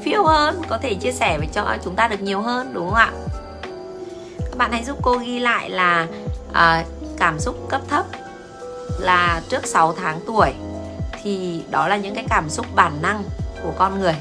phiêu 0.04 0.24
hơn 0.24 0.62
có 0.68 0.78
thể 0.78 0.94
chia 0.94 1.12
sẻ 1.12 1.38
với 1.38 1.48
cho 1.52 1.76
chúng 1.84 1.94
ta 1.94 2.08
được 2.08 2.20
nhiều 2.20 2.40
hơn 2.40 2.70
đúng 2.72 2.86
không 2.86 2.94
ạ? 2.94 3.12
Bạn 4.58 4.72
hãy 4.72 4.84
giúp 4.84 4.98
cô 5.02 5.16
ghi 5.16 5.38
lại 5.38 5.70
là 5.70 6.06
à, 6.52 6.84
cảm 7.18 7.40
xúc 7.40 7.68
cấp 7.68 7.80
thấp 7.88 8.06
là 8.98 9.42
trước 9.48 9.66
6 9.66 9.92
tháng 9.92 10.20
tuổi. 10.26 10.52
Thì 11.22 11.62
đó 11.70 11.88
là 11.88 11.96
những 11.96 12.14
cái 12.14 12.24
cảm 12.30 12.50
xúc 12.50 12.66
bản 12.74 12.92
năng 13.02 13.22
của 13.62 13.72
con 13.78 14.00
người. 14.00 14.16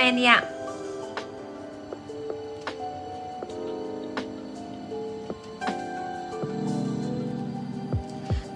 Comment 0.00 0.16
đi 0.16 0.24
ạ. 0.24 0.42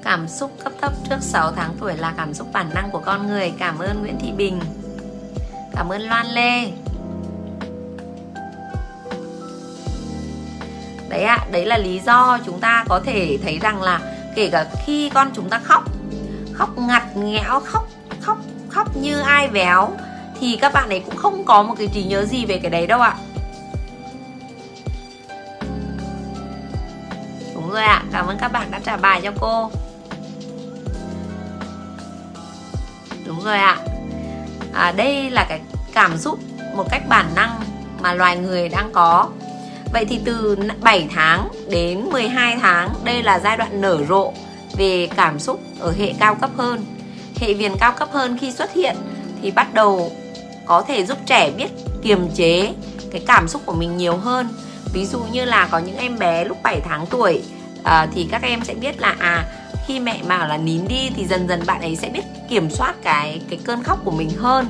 Cảm 0.05 0.29
xúc 0.29 0.51
cấp 0.65 0.73
thấp 0.81 0.93
trước 1.09 1.17
6 1.21 1.53
tháng 1.53 1.75
tuổi 1.81 1.97
là 1.97 2.15
cảm 2.17 2.35
xúc 2.35 2.49
bản 2.53 2.71
năng 2.75 2.91
của 2.91 3.03
con 3.05 3.27
người. 3.27 3.53
Cảm 3.59 3.79
ơn 3.79 4.01
Nguyễn 4.01 4.19
Thị 4.21 4.33
Bình. 4.37 4.61
Cảm 5.73 5.89
ơn 5.89 6.03
Loan 6.03 6.27
Lê. 6.27 6.71
Đấy 11.09 11.23
ạ, 11.23 11.39
à, 11.41 11.47
đấy 11.53 11.67
là 11.67 11.79
lý 11.79 12.01
do 12.07 12.39
chúng 12.47 12.61
ta 12.61 12.85
có 12.89 13.01
thể 13.05 13.39
thấy 13.43 13.59
rằng 13.59 13.83
là 13.83 14.01
Kể 14.37 14.49
cả 14.53 14.67
khi 14.87 15.11
con 15.15 15.31
chúng 15.35 15.49
ta 15.49 15.61
khóc 15.65 15.85
Khóc 16.53 16.79
ngặt 16.79 17.17
nghẽo, 17.17 17.61
khóc 17.65 17.89
khóc 18.21 18.39
khóc 18.69 18.97
như 18.97 19.21
ai 19.21 19.49
véo 19.49 19.91
thì 20.45 20.57
các 20.57 20.73
bạn 20.73 20.89
ấy 20.89 21.01
cũng 21.01 21.17
không 21.17 21.45
có 21.45 21.63
một 21.63 21.75
cái 21.79 21.89
trí 21.93 22.03
nhớ 22.03 22.25
gì 22.25 22.45
về 22.45 22.59
cái 22.59 22.71
đấy 22.71 22.87
đâu 22.87 23.01
ạ. 23.01 23.17
Đúng 27.55 27.71
rồi 27.71 27.83
ạ 27.83 28.03
cảm 28.13 28.27
ơn 28.27 28.39
các 28.39 28.53
bạn 28.53 28.71
đã 28.71 28.81
trả 28.85 28.97
bài 28.97 29.21
cho 29.25 29.33
cô. 29.41 29.71
Đúng 33.27 33.45
rồi 33.45 33.59
ạ. 33.59 33.79
À, 34.75 34.93
đây 34.97 35.31
là 35.31 35.47
cái 35.49 35.61
cảm 35.95 36.19
xúc 36.19 36.39
một 36.77 36.91
cách 36.91 37.03
bản 37.09 37.27
năng 37.37 37.61
mà 38.01 38.15
loài 38.15 38.37
người 38.37 38.69
đang 38.69 38.93
có. 38.93 39.29
Vậy 39.93 40.05
thì 40.05 40.21
từ 40.25 40.57
7 40.81 41.09
tháng 41.15 41.49
đến 41.71 42.05
12 42.13 42.57
tháng 42.61 42.95
đây 43.05 43.23
là 43.23 43.39
giai 43.39 43.57
đoạn 43.57 43.81
nở 43.81 43.99
rộ 44.09 44.33
về 44.77 45.09
cảm 45.17 45.39
xúc 45.39 45.61
ở 45.81 45.93
hệ 45.99 46.13
cao 46.21 46.35
cấp 46.35 46.51
hơn. 46.57 46.85
Hệ 47.41 47.55
viền 47.55 47.73
cao 47.81 47.93
cấp 47.93 48.09
hơn 48.13 48.39
khi 48.41 48.53
xuất 48.53 48.73
hiện 48.73 48.97
thì 49.43 49.51
bắt 49.51 49.75
đầu 49.75 50.13
có 50.67 50.83
thể 50.83 51.07
giúp 51.07 51.19
trẻ 51.27 51.51
biết 51.51 51.69
kiềm 52.03 52.29
chế 52.35 52.75
cái 53.11 53.23
cảm 53.27 53.49
xúc 53.49 53.63
của 53.67 53.73
mình 53.73 53.97
nhiều 53.97 54.17
hơn. 54.17 54.49
Ví 54.93 55.07
dụ 55.07 55.21
như 55.33 55.45
là 55.45 55.69
có 55.71 55.79
những 55.79 55.97
em 55.97 56.19
bé 56.19 56.45
lúc 56.45 56.59
7 56.63 56.81
tháng 56.81 57.07
tuổi 57.07 57.43
à, 57.85 58.07
thì 58.15 58.29
các 58.31 58.43
em 58.43 58.65
sẽ 58.65 58.75
biết 58.75 59.01
là 59.01 59.17
à 59.19 59.45
khi 59.87 60.01
mẹ 60.01 60.21
bảo 60.29 60.49
là 60.49 60.57
nín 60.57 60.89
đi 60.89 61.11
thì 61.17 61.27
dần 61.27 61.49
dần 61.49 61.63
bạn 61.67 61.81
ấy 61.81 61.97
sẽ 61.97 62.09
biết 62.09 62.23
kiểm 62.49 62.71
soát 62.71 62.95
cái 63.03 63.41
cái 63.51 63.59
cơn 63.65 63.83
khóc 63.83 63.99
của 64.05 64.11
mình 64.11 64.31
hơn 64.31 64.67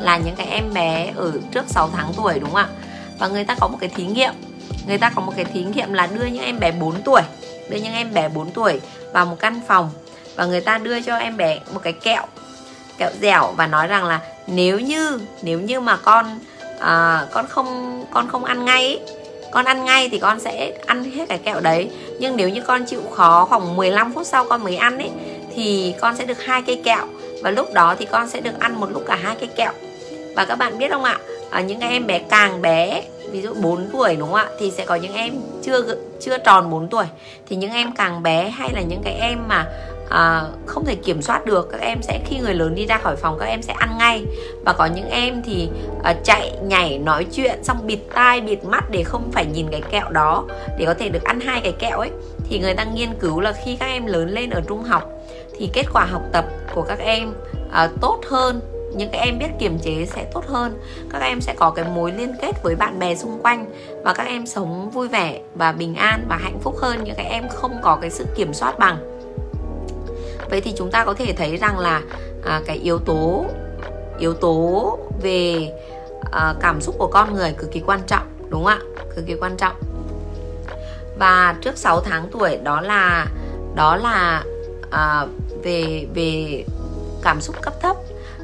là 0.00 0.18
những 0.18 0.36
cái 0.36 0.46
em 0.46 0.74
bé 0.74 1.12
ở 1.16 1.32
trước 1.52 1.64
6 1.68 1.90
tháng 1.92 2.12
tuổi 2.16 2.38
đúng 2.38 2.50
không 2.50 2.56
ạ? 2.56 2.68
Và 3.18 3.28
người 3.28 3.44
ta 3.44 3.54
có 3.54 3.68
một 3.68 3.78
cái 3.80 3.90
thí 3.96 4.06
nghiệm 4.06 4.32
người 4.88 4.98
ta 4.98 5.10
có 5.10 5.22
một 5.22 5.32
cái 5.36 5.44
thí 5.44 5.64
nghiệm 5.64 5.92
là 5.92 6.06
đưa 6.06 6.26
những 6.26 6.44
em 6.44 6.60
bé 6.60 6.72
4 6.72 7.02
tuổi 7.02 7.22
đưa 7.70 7.76
những 7.76 7.92
em 7.92 8.14
bé 8.14 8.28
4 8.28 8.50
tuổi 8.50 8.80
vào 9.12 9.26
một 9.26 9.36
căn 9.40 9.60
phòng 9.68 9.90
và 10.36 10.46
người 10.46 10.60
ta 10.60 10.78
đưa 10.78 11.00
cho 11.00 11.16
em 11.16 11.36
bé 11.36 11.58
một 11.74 11.80
cái 11.82 11.92
kẹo 11.92 12.22
kẹo 12.98 13.10
dẻo 13.20 13.52
và 13.56 13.66
nói 13.66 13.86
rằng 13.86 14.04
là 14.04 14.20
nếu 14.48 14.80
như 14.80 15.20
nếu 15.42 15.60
như 15.60 15.80
mà 15.80 15.96
con 15.96 16.26
à, 16.80 17.26
con 17.32 17.46
không 17.46 18.04
con 18.10 18.28
không 18.28 18.44
ăn 18.44 18.64
ngay 18.64 18.88
ý, 18.88 18.98
con 19.50 19.64
ăn 19.64 19.84
ngay 19.84 20.08
thì 20.08 20.18
con 20.18 20.40
sẽ 20.40 20.72
ăn 20.86 21.04
hết 21.04 21.28
cái 21.28 21.38
kẹo 21.38 21.60
đấy. 21.60 21.90
Nhưng 22.20 22.36
nếu 22.36 22.48
như 22.48 22.60
con 22.60 22.84
chịu 22.84 23.02
khó 23.14 23.44
khoảng 23.44 23.76
15 23.76 24.12
phút 24.12 24.26
sau 24.26 24.44
con 24.44 24.64
mới 24.64 24.76
ăn 24.76 24.98
ấy 24.98 25.10
thì 25.54 25.94
con 26.00 26.16
sẽ 26.16 26.24
được 26.24 26.42
hai 26.42 26.62
cây 26.62 26.80
kẹo. 26.84 27.06
Và 27.42 27.50
lúc 27.50 27.72
đó 27.72 27.94
thì 27.98 28.06
con 28.06 28.28
sẽ 28.28 28.40
được 28.40 28.60
ăn 28.60 28.80
một 28.80 28.90
lúc 28.90 29.02
cả 29.06 29.18
hai 29.22 29.36
cây 29.40 29.48
kẹo. 29.56 29.72
Và 30.36 30.44
các 30.44 30.54
bạn 30.54 30.78
biết 30.78 30.90
không 30.90 31.04
ạ? 31.04 31.18
À, 31.50 31.60
những 31.60 31.80
em 31.80 32.06
bé 32.06 32.18
càng 32.18 32.62
bé 32.62 33.02
ví 33.30 33.42
dụ 33.42 33.54
4 33.54 33.88
tuổi 33.92 34.16
đúng 34.16 34.28
không 34.28 34.38
ạ? 34.38 34.48
Thì 34.58 34.70
sẽ 34.70 34.84
có 34.84 34.94
những 34.94 35.14
em 35.14 35.32
chưa 35.62 35.96
chưa 36.20 36.38
tròn 36.38 36.70
4 36.70 36.88
tuổi. 36.88 37.04
Thì 37.48 37.56
những 37.56 37.72
em 37.72 37.92
càng 37.92 38.22
bé 38.22 38.48
hay 38.48 38.70
là 38.72 38.80
những 38.80 39.02
cái 39.04 39.14
em 39.14 39.38
mà 39.48 39.66
à, 40.08 40.44
không 40.66 40.84
thể 40.84 40.94
kiểm 40.94 41.22
soát 41.22 41.46
được. 41.46 41.68
Các 41.70 41.80
em 41.80 42.02
sẽ 42.02 42.20
khi 42.26 42.38
người 42.38 42.54
lớn 42.54 42.74
đi 42.74 42.86
ra 42.86 42.98
khỏi 42.98 43.16
phòng 43.16 43.36
các 43.38 43.46
em 43.46 43.62
sẽ 43.62 43.72
ăn 43.72 43.98
ngay. 43.98 44.24
Và 44.64 44.72
có 44.72 44.86
những 44.86 45.10
em 45.10 45.42
thì 45.42 45.68
à, 46.02 46.14
chạy 46.24 46.52
nhảy 46.62 46.98
nói 46.98 47.24
chuyện 47.24 47.64
xong 47.64 47.86
bịt 47.86 47.98
tai 48.14 48.40
bịt 48.40 48.64
mắt 48.64 48.84
để 48.90 49.04
không 49.04 49.30
phải 49.32 49.46
nhìn 49.46 49.66
cái 49.70 49.82
kẹo 49.90 50.10
đó 50.10 50.44
để 50.78 50.86
có 50.86 50.94
thể 50.94 51.08
được 51.08 51.24
ăn 51.24 51.40
hai 51.40 51.60
cái 51.60 51.72
kẹo 51.72 51.98
ấy. 51.98 52.10
Thì 52.48 52.58
người 52.58 52.74
ta 52.74 52.84
nghiên 52.84 53.14
cứu 53.20 53.40
là 53.40 53.52
khi 53.64 53.76
các 53.76 53.86
em 53.86 54.06
lớn 54.06 54.28
lên 54.28 54.50
ở 54.50 54.60
trung 54.68 54.82
học 54.82 55.10
thì 55.58 55.70
kết 55.72 55.86
quả 55.92 56.04
học 56.04 56.22
tập 56.32 56.44
của 56.74 56.82
các 56.82 56.98
em 56.98 57.34
à, 57.72 57.88
tốt 58.00 58.20
hơn. 58.28 58.60
Những 58.94 59.10
cái 59.12 59.20
em 59.26 59.38
biết 59.38 59.48
kiềm 59.58 59.78
chế 59.78 60.06
sẽ 60.06 60.24
tốt 60.32 60.44
hơn. 60.46 60.78
Các 61.10 61.22
em 61.22 61.40
sẽ 61.40 61.54
có 61.54 61.70
cái 61.70 61.84
mối 61.94 62.12
liên 62.12 62.32
kết 62.42 62.62
với 62.62 62.74
bạn 62.74 62.98
bè 62.98 63.14
xung 63.14 63.38
quanh 63.42 63.66
và 64.04 64.14
các 64.14 64.26
em 64.26 64.46
sống 64.46 64.90
vui 64.90 65.08
vẻ 65.08 65.40
và 65.54 65.72
bình 65.72 65.94
an 65.94 66.24
và 66.28 66.36
hạnh 66.36 66.58
phúc 66.60 66.74
hơn. 66.78 67.04
Những 67.04 67.14
cái 67.16 67.26
em 67.26 67.48
không 67.48 67.72
có 67.82 67.96
cái 67.96 68.10
sự 68.10 68.26
kiểm 68.36 68.54
soát 68.54 68.78
bằng 68.78 69.17
vậy 70.50 70.60
thì 70.60 70.72
chúng 70.76 70.90
ta 70.90 71.04
có 71.04 71.14
thể 71.14 71.34
thấy 71.36 71.56
rằng 71.56 71.78
là 71.78 72.02
à, 72.44 72.60
cái 72.66 72.76
yếu 72.76 72.98
tố 72.98 73.46
yếu 74.18 74.34
tố 74.34 74.98
về 75.22 75.72
à, 76.32 76.54
cảm 76.60 76.80
xúc 76.80 76.94
của 76.98 77.06
con 77.06 77.34
người 77.34 77.52
cực 77.58 77.72
kỳ 77.72 77.80
quan 77.86 78.00
trọng 78.06 78.26
đúng 78.50 78.64
không 78.64 78.72
ạ? 78.72 78.78
Cực 79.16 79.26
kỳ 79.26 79.34
quan 79.34 79.56
trọng. 79.56 79.76
Và 81.18 81.54
trước 81.60 81.78
6 81.78 82.00
tháng 82.00 82.28
tuổi 82.32 82.56
đó 82.56 82.80
là 82.80 83.26
đó 83.74 83.96
là 83.96 84.44
à, 84.90 85.26
về 85.62 86.06
về 86.14 86.64
cảm 87.22 87.40
xúc 87.40 87.56
cấp 87.62 87.74
thấp. 87.82 87.96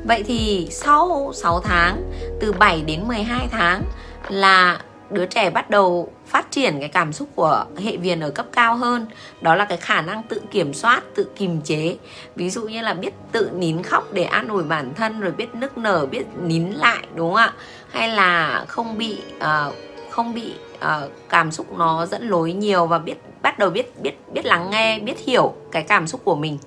Vậy 0.04 0.22
thì 0.26 0.68
sau 0.70 1.32
6 1.34 1.60
tháng 1.60 2.12
từ 2.40 2.52
7 2.52 2.82
đến 2.82 3.08
12 3.08 3.48
tháng 3.50 3.82
là 4.28 4.80
đứa 5.10 5.26
trẻ 5.26 5.50
bắt 5.50 5.70
đầu 5.70 6.08
phát 6.34 6.50
triển 6.50 6.80
cái 6.80 6.88
cảm 6.88 7.12
xúc 7.12 7.28
của 7.34 7.64
hệ 7.76 7.96
viền 7.96 8.20
ở 8.20 8.30
cấp 8.30 8.46
cao 8.52 8.76
hơn. 8.76 9.06
Đó 9.40 9.54
là 9.54 9.64
cái 9.64 9.78
khả 9.78 10.00
năng 10.00 10.22
tự 10.22 10.40
kiểm 10.50 10.74
soát 10.74 11.02
tự 11.14 11.26
kìm 11.36 11.60
chế. 11.60 11.96
Ví 12.36 12.50
dụ 12.50 12.62
như 12.62 12.80
là 12.80 12.94
biết 12.94 13.14
tự 13.32 13.50
nín 13.54 13.82
khóc 13.82 14.12
để 14.12 14.24
an 14.24 14.48
ủi 14.48 14.62
bản 14.62 14.94
thân 14.94 15.20
rồi 15.20 15.32
biết 15.32 15.54
nức 15.54 15.78
nở 15.78 16.06
biết 16.10 16.26
nín 16.42 16.70
lại 16.70 17.06
đúng 17.14 17.28
không 17.28 17.36
ạ? 17.36 17.52
Hay 17.90 18.08
là 18.08 18.64
không 18.68 18.98
bị 18.98 19.18
uh, 19.36 19.74
không 20.10 20.34
bị 20.34 20.54
uh, 20.74 21.12
cảm 21.28 21.52
xúc 21.52 21.78
nó 21.78 22.06
dẫn 22.06 22.28
lối 22.28 22.52
nhiều 22.52 22.86
và 22.86 22.98
biết 22.98 23.16
bắt 23.42 23.58
đầu 23.58 23.70
biết 23.70 24.02
biết 24.02 24.18
biết 24.32 24.46
lắng 24.46 24.70
nghe 24.70 24.98
biết 24.98 25.18
hiểu 25.26 25.54
cái 25.72 25.82
cảm 25.82 26.06
xúc 26.06 26.20
của 26.24 26.36
mình. 26.36 26.58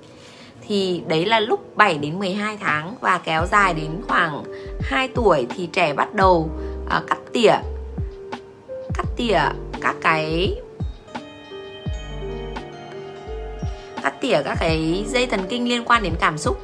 Thì 0.68 1.02
đấy 1.06 1.26
là 1.26 1.40
lúc 1.40 1.76
7 1.76 1.98
đến 1.98 2.18
12 2.18 2.56
tháng 2.56 2.94
và 3.00 3.18
kéo 3.24 3.46
dài 3.46 3.74
đến 3.74 3.90
khoảng 4.08 4.44
2 4.80 5.08
tuổi 5.08 5.46
thì 5.56 5.68
trẻ 5.72 5.92
bắt 5.92 6.14
đầu 6.14 6.50
uh, 6.86 7.06
cắt 7.06 7.18
tỉa 7.32 7.54
cắt 8.98 9.06
tỉa 9.16 9.40
các 9.80 9.96
cái 10.00 10.54
cắt 14.02 14.14
tỉa 14.20 14.42
các 14.44 14.56
cái 14.60 15.04
dây 15.08 15.26
thần 15.26 15.40
kinh 15.48 15.68
liên 15.68 15.84
quan 15.84 16.02
đến 16.02 16.14
cảm 16.20 16.38
xúc. 16.38 16.58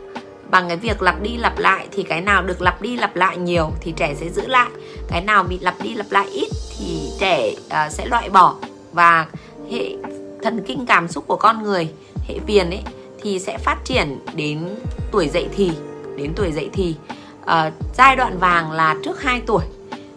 Bằng 0.50 0.68
cái 0.68 0.76
việc 0.76 1.02
lặp 1.02 1.22
đi 1.22 1.36
lặp 1.36 1.58
lại 1.58 1.88
thì 1.92 2.02
cái 2.02 2.20
nào 2.20 2.42
được 2.42 2.62
lặp 2.62 2.82
đi 2.82 2.96
lặp 2.96 3.16
lại 3.16 3.36
nhiều 3.36 3.70
thì 3.80 3.92
trẻ 3.96 4.14
sẽ 4.14 4.28
giữ 4.28 4.46
lại. 4.46 4.68
Cái 5.08 5.20
nào 5.20 5.42
bị 5.42 5.58
lặp 5.58 5.74
đi 5.82 5.94
lặp 5.94 6.06
lại 6.10 6.28
ít 6.28 6.48
thì 6.78 7.10
trẻ 7.20 7.52
uh, 7.66 7.92
sẽ 7.92 8.06
loại 8.06 8.30
bỏ. 8.30 8.54
Và 8.92 9.26
hệ 9.70 9.96
thần 10.42 10.64
kinh 10.66 10.86
cảm 10.86 11.08
xúc 11.08 11.24
của 11.26 11.36
con 11.36 11.62
người 11.62 11.88
hệ 12.28 12.38
viền 12.46 12.70
ấy 12.70 12.82
thì 13.22 13.38
sẽ 13.38 13.58
phát 13.58 13.76
triển 13.84 14.18
đến 14.34 14.68
tuổi 15.10 15.28
dậy 15.28 15.48
thì 15.56 15.70
đến 16.16 16.32
tuổi 16.36 16.52
dậy 16.52 16.70
thì. 16.72 16.94
Uh, 17.42 17.72
giai 17.94 18.16
đoạn 18.16 18.38
vàng 18.38 18.72
là 18.72 18.96
trước 19.04 19.22
2 19.22 19.42
tuổi 19.46 19.64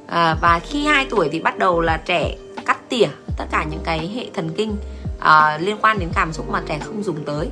à, 0.07 0.37
và 0.41 0.59
khi 0.59 0.85
2 0.85 1.07
tuổi 1.09 1.29
thì 1.31 1.39
bắt 1.39 1.57
đầu 1.57 1.81
là 1.81 1.97
trẻ 1.97 2.35
cắt 2.65 2.89
tỉa 2.89 3.07
tất 3.37 3.45
cả 3.51 3.65
những 3.69 3.81
cái 3.83 4.11
hệ 4.15 4.25
thần 4.33 4.49
kinh 4.57 4.75
à, 5.19 5.57
liên 5.57 5.77
quan 5.81 5.99
đến 5.99 6.09
cảm 6.15 6.33
xúc 6.33 6.49
mà 6.49 6.61
trẻ 6.67 6.79
không 6.79 7.03
dùng 7.03 7.23
tới. 7.25 7.49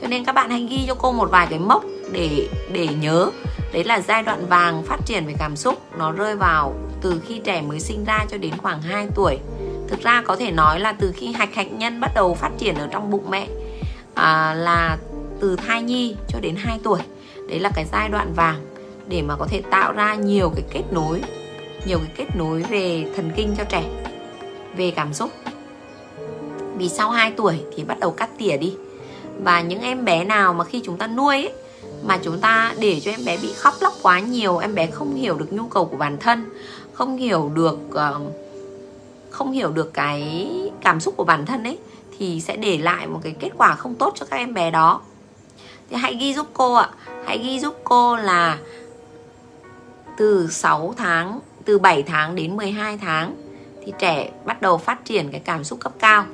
Cho 0.00 0.06
nên 0.06 0.24
các 0.24 0.34
bạn 0.34 0.50
hãy 0.50 0.66
ghi 0.70 0.84
cho 0.86 0.94
cô 0.94 1.12
một 1.12 1.30
vài 1.30 1.46
cái 1.50 1.58
mốc 1.58 1.84
để 2.12 2.48
để 2.72 2.88
nhớ. 3.00 3.30
Đấy 3.72 3.84
là 3.84 4.00
giai 4.00 4.22
đoạn 4.22 4.46
vàng 4.46 4.82
phát 4.82 4.98
triển 5.06 5.26
về 5.26 5.34
cảm 5.38 5.56
xúc 5.56 5.82
nó 5.98 6.12
rơi 6.12 6.36
vào 6.36 6.74
từ 7.02 7.22
khi 7.26 7.40
trẻ 7.44 7.62
mới 7.62 7.80
sinh 7.80 8.04
ra 8.04 8.24
cho 8.30 8.38
đến 8.38 8.58
khoảng 8.58 8.82
2 8.82 9.06
tuổi. 9.14 9.38
Thực 9.88 10.02
ra 10.02 10.22
có 10.26 10.36
thể 10.36 10.50
nói 10.50 10.80
là 10.80 10.92
từ 10.92 11.12
khi 11.16 11.32
hạch 11.32 11.54
hạnh 11.54 11.78
nhân 11.78 12.00
bắt 12.00 12.10
đầu 12.14 12.34
phát 12.34 12.50
triển 12.58 12.74
ở 12.74 12.88
trong 12.92 13.10
bụng 13.10 13.30
mẹ 13.30 13.46
à, 14.14 14.54
là 14.54 14.98
từ 15.40 15.56
thai 15.56 15.82
nhi 15.82 16.16
cho 16.28 16.40
đến 16.40 16.56
2 16.58 16.78
tuổi. 16.82 17.00
Đấy 17.48 17.60
là 17.60 17.70
cái 17.74 17.84
giai 17.92 18.08
đoạn 18.08 18.32
vàng 18.36 18.66
để 19.08 19.22
mà 19.22 19.36
có 19.36 19.46
thể 19.50 19.62
tạo 19.70 19.92
ra 19.92 20.14
nhiều 20.14 20.52
cái 20.54 20.64
kết 20.70 20.82
nối 20.90 21.22
nhiều 21.86 21.98
cái 21.98 22.14
kết 22.16 22.36
nối 22.36 22.62
về 22.62 23.06
thần 23.16 23.30
kinh 23.36 23.54
cho 23.58 23.64
trẻ 23.64 23.84
về 24.76 24.90
cảm 24.90 25.14
xúc. 25.14 25.30
Vì 26.76 26.88
sau 26.88 27.10
2 27.10 27.32
tuổi 27.36 27.60
thì 27.76 27.84
bắt 27.84 27.98
đầu 28.00 28.10
cắt 28.10 28.30
tỉa 28.38 28.56
đi. 28.56 28.74
Và 29.42 29.60
những 29.60 29.80
em 29.80 30.04
bé 30.04 30.24
nào 30.24 30.54
mà 30.54 30.64
khi 30.64 30.82
chúng 30.84 30.98
ta 30.98 31.06
nuôi 31.06 31.34
ấy, 31.34 31.52
mà 32.04 32.18
chúng 32.22 32.40
ta 32.40 32.74
để 32.78 33.00
cho 33.00 33.10
em 33.10 33.24
bé 33.24 33.38
bị 33.42 33.52
khóc 33.52 33.74
lóc 33.80 33.92
quá 34.02 34.20
nhiều 34.20 34.58
em 34.58 34.74
bé 34.74 34.86
không 34.86 35.14
hiểu 35.14 35.38
được 35.38 35.52
nhu 35.52 35.68
cầu 35.68 35.84
của 35.84 35.96
bản 35.96 36.16
thân 36.20 36.44
không 36.92 37.16
hiểu 37.16 37.50
được 37.54 37.78
ờ, 37.92 38.20
không 39.30 39.52
hiểu 39.52 39.70
được 39.70 39.94
cái 39.94 40.48
cảm 40.82 41.00
xúc 41.00 41.14
của 41.16 41.24
bản 41.24 41.46
thân 41.46 41.64
ấy 41.64 41.78
thì 42.18 42.40
sẽ 42.40 42.56
để 42.56 42.78
lại 42.78 43.06
một 43.06 43.20
cái 43.22 43.34
kết 43.40 43.50
quả 43.56 43.74
không 43.74 43.94
tốt 43.94 44.12
cho 44.16 44.26
các 44.26 44.36
em 44.36 44.54
bé 44.54 44.70
đó. 44.70 45.00
Thì 45.90 45.96
hãy 45.96 46.14
ghi 46.14 46.34
giúp 46.34 46.46
cô 46.52 46.74
ạ. 46.74 46.90
Hãy 47.26 47.38
ghi 47.38 47.60
giúp 47.60 47.76
cô 47.84 48.16
là 48.16 48.58
từ 50.16 50.48
6 50.50 50.94
tháng 50.96 51.40
từ 51.64 51.78
7 51.78 52.02
tháng 52.02 52.34
đến 52.34 52.56
12 52.56 52.98
tháng 52.98 53.34
thì 53.84 53.92
trẻ 53.98 54.30
bắt 54.44 54.62
đầu 54.62 54.78
phát 54.78 55.04
triển 55.04 55.30
cái 55.30 55.40
cảm 55.40 55.64
xúc 55.64 55.80
cấp 55.80 55.92
cao. 55.98 56.24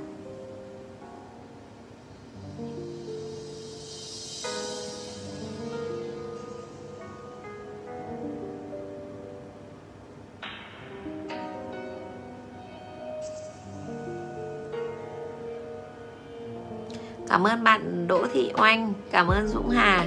Cảm 17.29 17.47
ơn 17.47 17.65
bạn 17.65 18.07
Đỗ 18.09 18.27
Thị 18.33 18.53
Oanh, 18.57 18.93
Cảm 19.11 19.29
ơn 19.29 19.49
Dũng 19.49 19.71
Hà. 19.71 20.07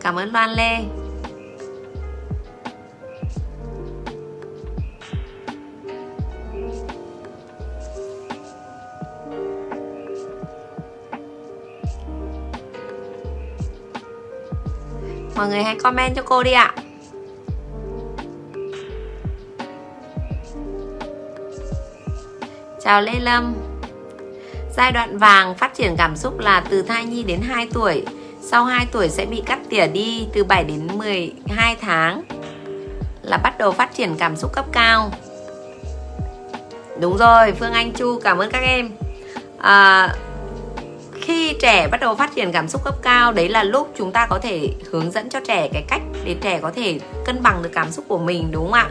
Cảm 0.00 0.16
ơn 0.16 0.32
Loan 0.32 0.50
Lê. 0.50 0.78
Mọi 15.36 15.48
người 15.48 15.62
hãy 15.62 15.76
comment 15.82 16.16
cho 16.16 16.22
cô 16.22 16.42
đi 16.42 16.52
ạ. 16.52 16.74
Chào 22.80 23.02
Lê 23.02 23.20
Lâm. 23.20 23.54
Giai 24.76 24.92
đoạn 24.92 25.18
vàng 25.18 25.54
phát 25.54 25.74
triển 25.74 25.94
cảm 25.98 26.16
xúc 26.16 26.38
là 26.38 26.64
từ 26.70 26.82
thai 26.82 27.04
nhi 27.04 27.22
đến 27.22 27.40
2 27.40 27.68
tuổi. 27.72 28.04
Sau 28.50 28.64
2 28.64 28.86
tuổi 28.92 29.08
sẽ 29.08 29.26
bị 29.26 29.42
cắt 29.46 29.58
tỉa 29.68 29.86
đi 29.86 30.26
từ 30.32 30.44
7 30.44 30.64
đến 30.64 30.88
12 30.98 31.76
tháng 31.80 32.22
Là 33.22 33.36
bắt 33.36 33.58
đầu 33.58 33.72
phát 33.72 33.94
triển 33.94 34.16
cảm 34.18 34.36
xúc 34.36 34.52
cấp 34.52 34.64
cao. 34.72 35.10
Đúng 37.00 37.16
rồi, 37.16 37.52
Phương 37.52 37.72
Anh 37.72 37.92
Chu 37.92 38.20
cảm 38.24 38.38
ơn 38.38 38.50
các 38.50 38.62
em. 38.62 38.90
À, 39.58 40.14
khi 41.20 41.54
trẻ 41.60 41.88
bắt 41.88 42.00
đầu 42.00 42.14
phát 42.14 42.34
triển 42.34 42.52
cảm 42.52 42.68
xúc 42.68 42.84
cấp 42.84 42.94
cao 43.02 43.32
đấy 43.32 43.48
là 43.48 43.62
lúc 43.62 43.92
chúng 43.96 44.12
ta 44.12 44.26
có 44.26 44.38
thể 44.38 44.68
hướng 44.90 45.10
dẫn 45.10 45.28
cho 45.28 45.40
trẻ 45.40 45.68
cái 45.72 45.84
cách 45.88 46.02
để 46.24 46.36
trẻ 46.40 46.58
có 46.62 46.70
thể 46.76 47.00
cân 47.24 47.42
bằng 47.42 47.62
được 47.62 47.70
cảm 47.72 47.90
xúc 47.90 48.04
của 48.08 48.18
mình 48.18 48.48
đúng 48.52 48.64
không 48.64 48.72
ạ? 48.72 48.90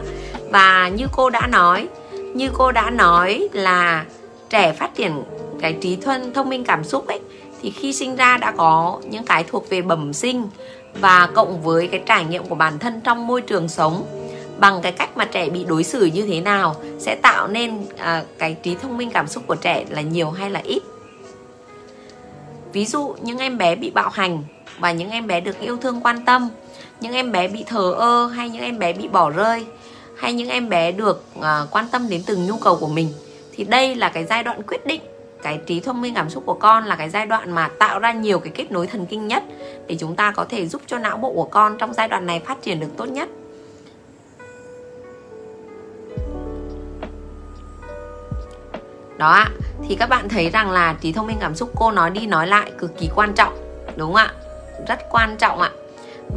Và 0.50 0.88
như 0.88 1.06
cô 1.12 1.30
đã 1.30 1.46
nói 1.46 1.88
như 2.34 2.50
cô 2.52 2.72
đã 2.72 2.90
nói 2.90 3.48
là 3.52 4.04
trẻ 4.50 4.72
phát 4.72 4.94
triển 4.94 5.22
cái 5.60 5.72
trí 5.80 5.96
thuần 5.96 6.32
thông 6.32 6.48
minh 6.48 6.64
cảm 6.64 6.84
xúc 6.84 7.06
ấy 7.06 7.20
thì 7.62 7.70
khi 7.70 7.92
sinh 7.92 8.16
ra 8.16 8.36
đã 8.36 8.52
có 8.52 9.00
những 9.10 9.24
cái 9.24 9.44
thuộc 9.44 9.70
về 9.70 9.82
bẩm 9.82 10.12
sinh 10.12 10.48
và 10.94 11.28
cộng 11.34 11.62
với 11.62 11.86
cái 11.86 12.02
trải 12.06 12.24
nghiệm 12.24 12.46
của 12.46 12.54
bản 12.54 12.78
thân 12.78 13.00
trong 13.00 13.26
môi 13.26 13.42
trường 13.42 13.68
sống 13.68 14.06
bằng 14.58 14.80
cái 14.82 14.92
cách 14.92 15.16
mà 15.16 15.24
trẻ 15.24 15.48
bị 15.48 15.64
đối 15.64 15.84
xử 15.84 16.04
như 16.04 16.22
thế 16.22 16.40
nào 16.40 16.76
sẽ 16.98 17.14
tạo 17.22 17.48
nên 17.48 17.86
à, 17.98 18.24
cái 18.38 18.56
trí 18.62 18.74
thông 18.74 18.96
minh 18.96 19.10
cảm 19.10 19.28
xúc 19.28 19.42
của 19.46 19.54
trẻ 19.54 19.84
là 19.90 20.00
nhiều 20.00 20.30
hay 20.30 20.50
là 20.50 20.60
ít. 20.64 20.82
Ví 22.72 22.86
dụ 22.86 23.14
những 23.22 23.38
em 23.38 23.58
bé 23.58 23.74
bị 23.74 23.90
bạo 23.90 24.08
hành 24.08 24.44
và 24.78 24.92
những 24.92 25.10
em 25.10 25.26
bé 25.26 25.40
được 25.40 25.60
yêu 25.60 25.76
thương 25.76 26.00
quan 26.00 26.24
tâm 26.24 26.48
những 27.00 27.12
em 27.12 27.32
bé 27.32 27.48
bị 27.48 27.64
thờ 27.66 27.92
ơ 27.92 28.26
hay 28.26 28.48
những 28.48 28.62
em 28.62 28.78
bé 28.78 28.92
bị 28.92 29.08
bỏ 29.08 29.30
rơi 29.30 29.66
hay 30.16 30.32
những 30.32 30.48
em 30.48 30.68
bé 30.68 30.92
được 30.92 31.24
à, 31.40 31.66
quan 31.70 31.88
tâm 31.92 32.08
đến 32.08 32.22
từng 32.26 32.46
nhu 32.46 32.56
cầu 32.56 32.76
của 32.76 32.88
mình 32.88 33.08
thì 33.52 33.64
đây 33.64 33.94
là 33.94 34.08
cái 34.08 34.24
giai 34.24 34.42
đoạn 34.42 34.62
quyết 34.62 34.86
định 34.86 35.00
cái 35.42 35.60
trí 35.66 35.80
thông 35.80 36.00
minh 36.00 36.14
cảm 36.14 36.30
xúc 36.30 36.42
của 36.46 36.54
con 36.54 36.84
là 36.84 36.96
cái 36.96 37.10
giai 37.10 37.26
đoạn 37.26 37.52
mà 37.52 37.68
tạo 37.68 37.98
ra 37.98 38.12
nhiều 38.12 38.38
cái 38.38 38.52
kết 38.54 38.72
nối 38.72 38.86
thần 38.86 39.06
kinh 39.06 39.28
nhất 39.28 39.42
để 39.86 39.96
chúng 40.00 40.16
ta 40.16 40.30
có 40.30 40.44
thể 40.44 40.66
giúp 40.66 40.82
cho 40.86 40.98
não 40.98 41.16
bộ 41.16 41.32
của 41.32 41.44
con 41.44 41.78
trong 41.78 41.94
giai 41.94 42.08
đoạn 42.08 42.26
này 42.26 42.40
phát 42.40 42.62
triển 42.62 42.80
được 42.80 42.88
tốt 42.96 43.04
nhất. 43.04 43.28
Đó 49.18 49.30
ạ, 49.30 49.50
thì 49.88 49.94
các 49.94 50.08
bạn 50.08 50.28
thấy 50.28 50.50
rằng 50.50 50.70
là 50.70 50.92
trí 51.00 51.12
thông 51.12 51.26
minh 51.26 51.36
cảm 51.40 51.54
xúc 51.54 51.70
cô 51.76 51.90
nói 51.90 52.10
đi 52.10 52.26
nói 52.26 52.46
lại 52.46 52.72
cực 52.78 52.98
kỳ 52.98 53.10
quan 53.14 53.32
trọng, 53.32 53.52
đúng 53.96 54.14
không 54.14 54.14
ạ? 54.14 54.32
Rất 54.88 54.98
quan 55.10 55.36
trọng 55.36 55.60
ạ. 55.60 55.70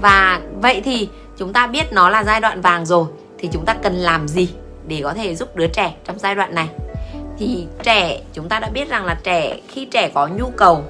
Và 0.01 0.41
vậy 0.61 0.81
thì 0.85 1.09
chúng 1.37 1.53
ta 1.53 1.67
biết 1.67 1.93
nó 1.93 2.09
là 2.09 2.23
giai 2.23 2.41
đoạn 2.41 2.61
vàng 2.61 2.85
rồi, 2.85 3.07
thì 3.37 3.49
chúng 3.51 3.65
ta 3.65 3.73
cần 3.73 3.95
làm 3.95 4.27
gì 4.27 4.49
để 4.87 5.01
có 5.03 5.13
thể 5.13 5.35
giúp 5.35 5.55
đứa 5.55 5.67
trẻ 5.67 5.95
trong 6.03 6.19
giai 6.19 6.35
đoạn 6.35 6.55
này? 6.55 6.69
Thì 7.37 7.67
trẻ 7.83 8.21
chúng 8.33 8.49
ta 8.49 8.59
đã 8.59 8.69
biết 8.69 8.89
rằng 8.89 9.05
là 9.05 9.17
trẻ 9.23 9.59
khi 9.67 9.85
trẻ 9.85 10.11
có 10.13 10.27
nhu 10.27 10.49
cầu 10.57 10.83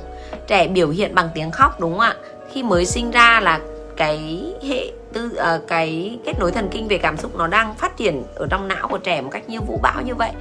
trẻ 0.48 0.68
biểu 0.68 0.90
hiện 0.90 1.16
bằng 1.16 1.30
tiếng 1.36 1.52
khóc 1.52 1.80
đúng 1.80 1.92
không 1.92 2.00
ạ? 2.00 2.16
Khi 2.52 2.64
mới 2.64 2.86
sinh 2.86 3.12
ra 3.12 3.40
là 3.40 3.60
cái 3.98 4.44
hệ 4.70 4.92
tư 5.14 5.32
uh, 5.34 5.68
cái 5.68 6.20
kết 6.26 6.40
nối 6.40 6.52
thần 6.52 6.70
kinh 6.72 6.88
về 6.88 6.98
cảm 6.98 7.18
xúc 7.18 7.36
nó 7.36 7.48
đang 7.48 7.76
phát 7.76 7.98
triển 7.98 8.24
ở 8.36 8.48
trong 8.50 8.68
não 8.68 8.88
của 8.88 8.98
trẻ 8.98 9.22
một 9.22 9.30
cách 9.32 9.50
như 9.50 9.62
vũ 9.62 9.80
bão 9.82 10.02
như 10.02 10.16
vậy. 10.16 10.32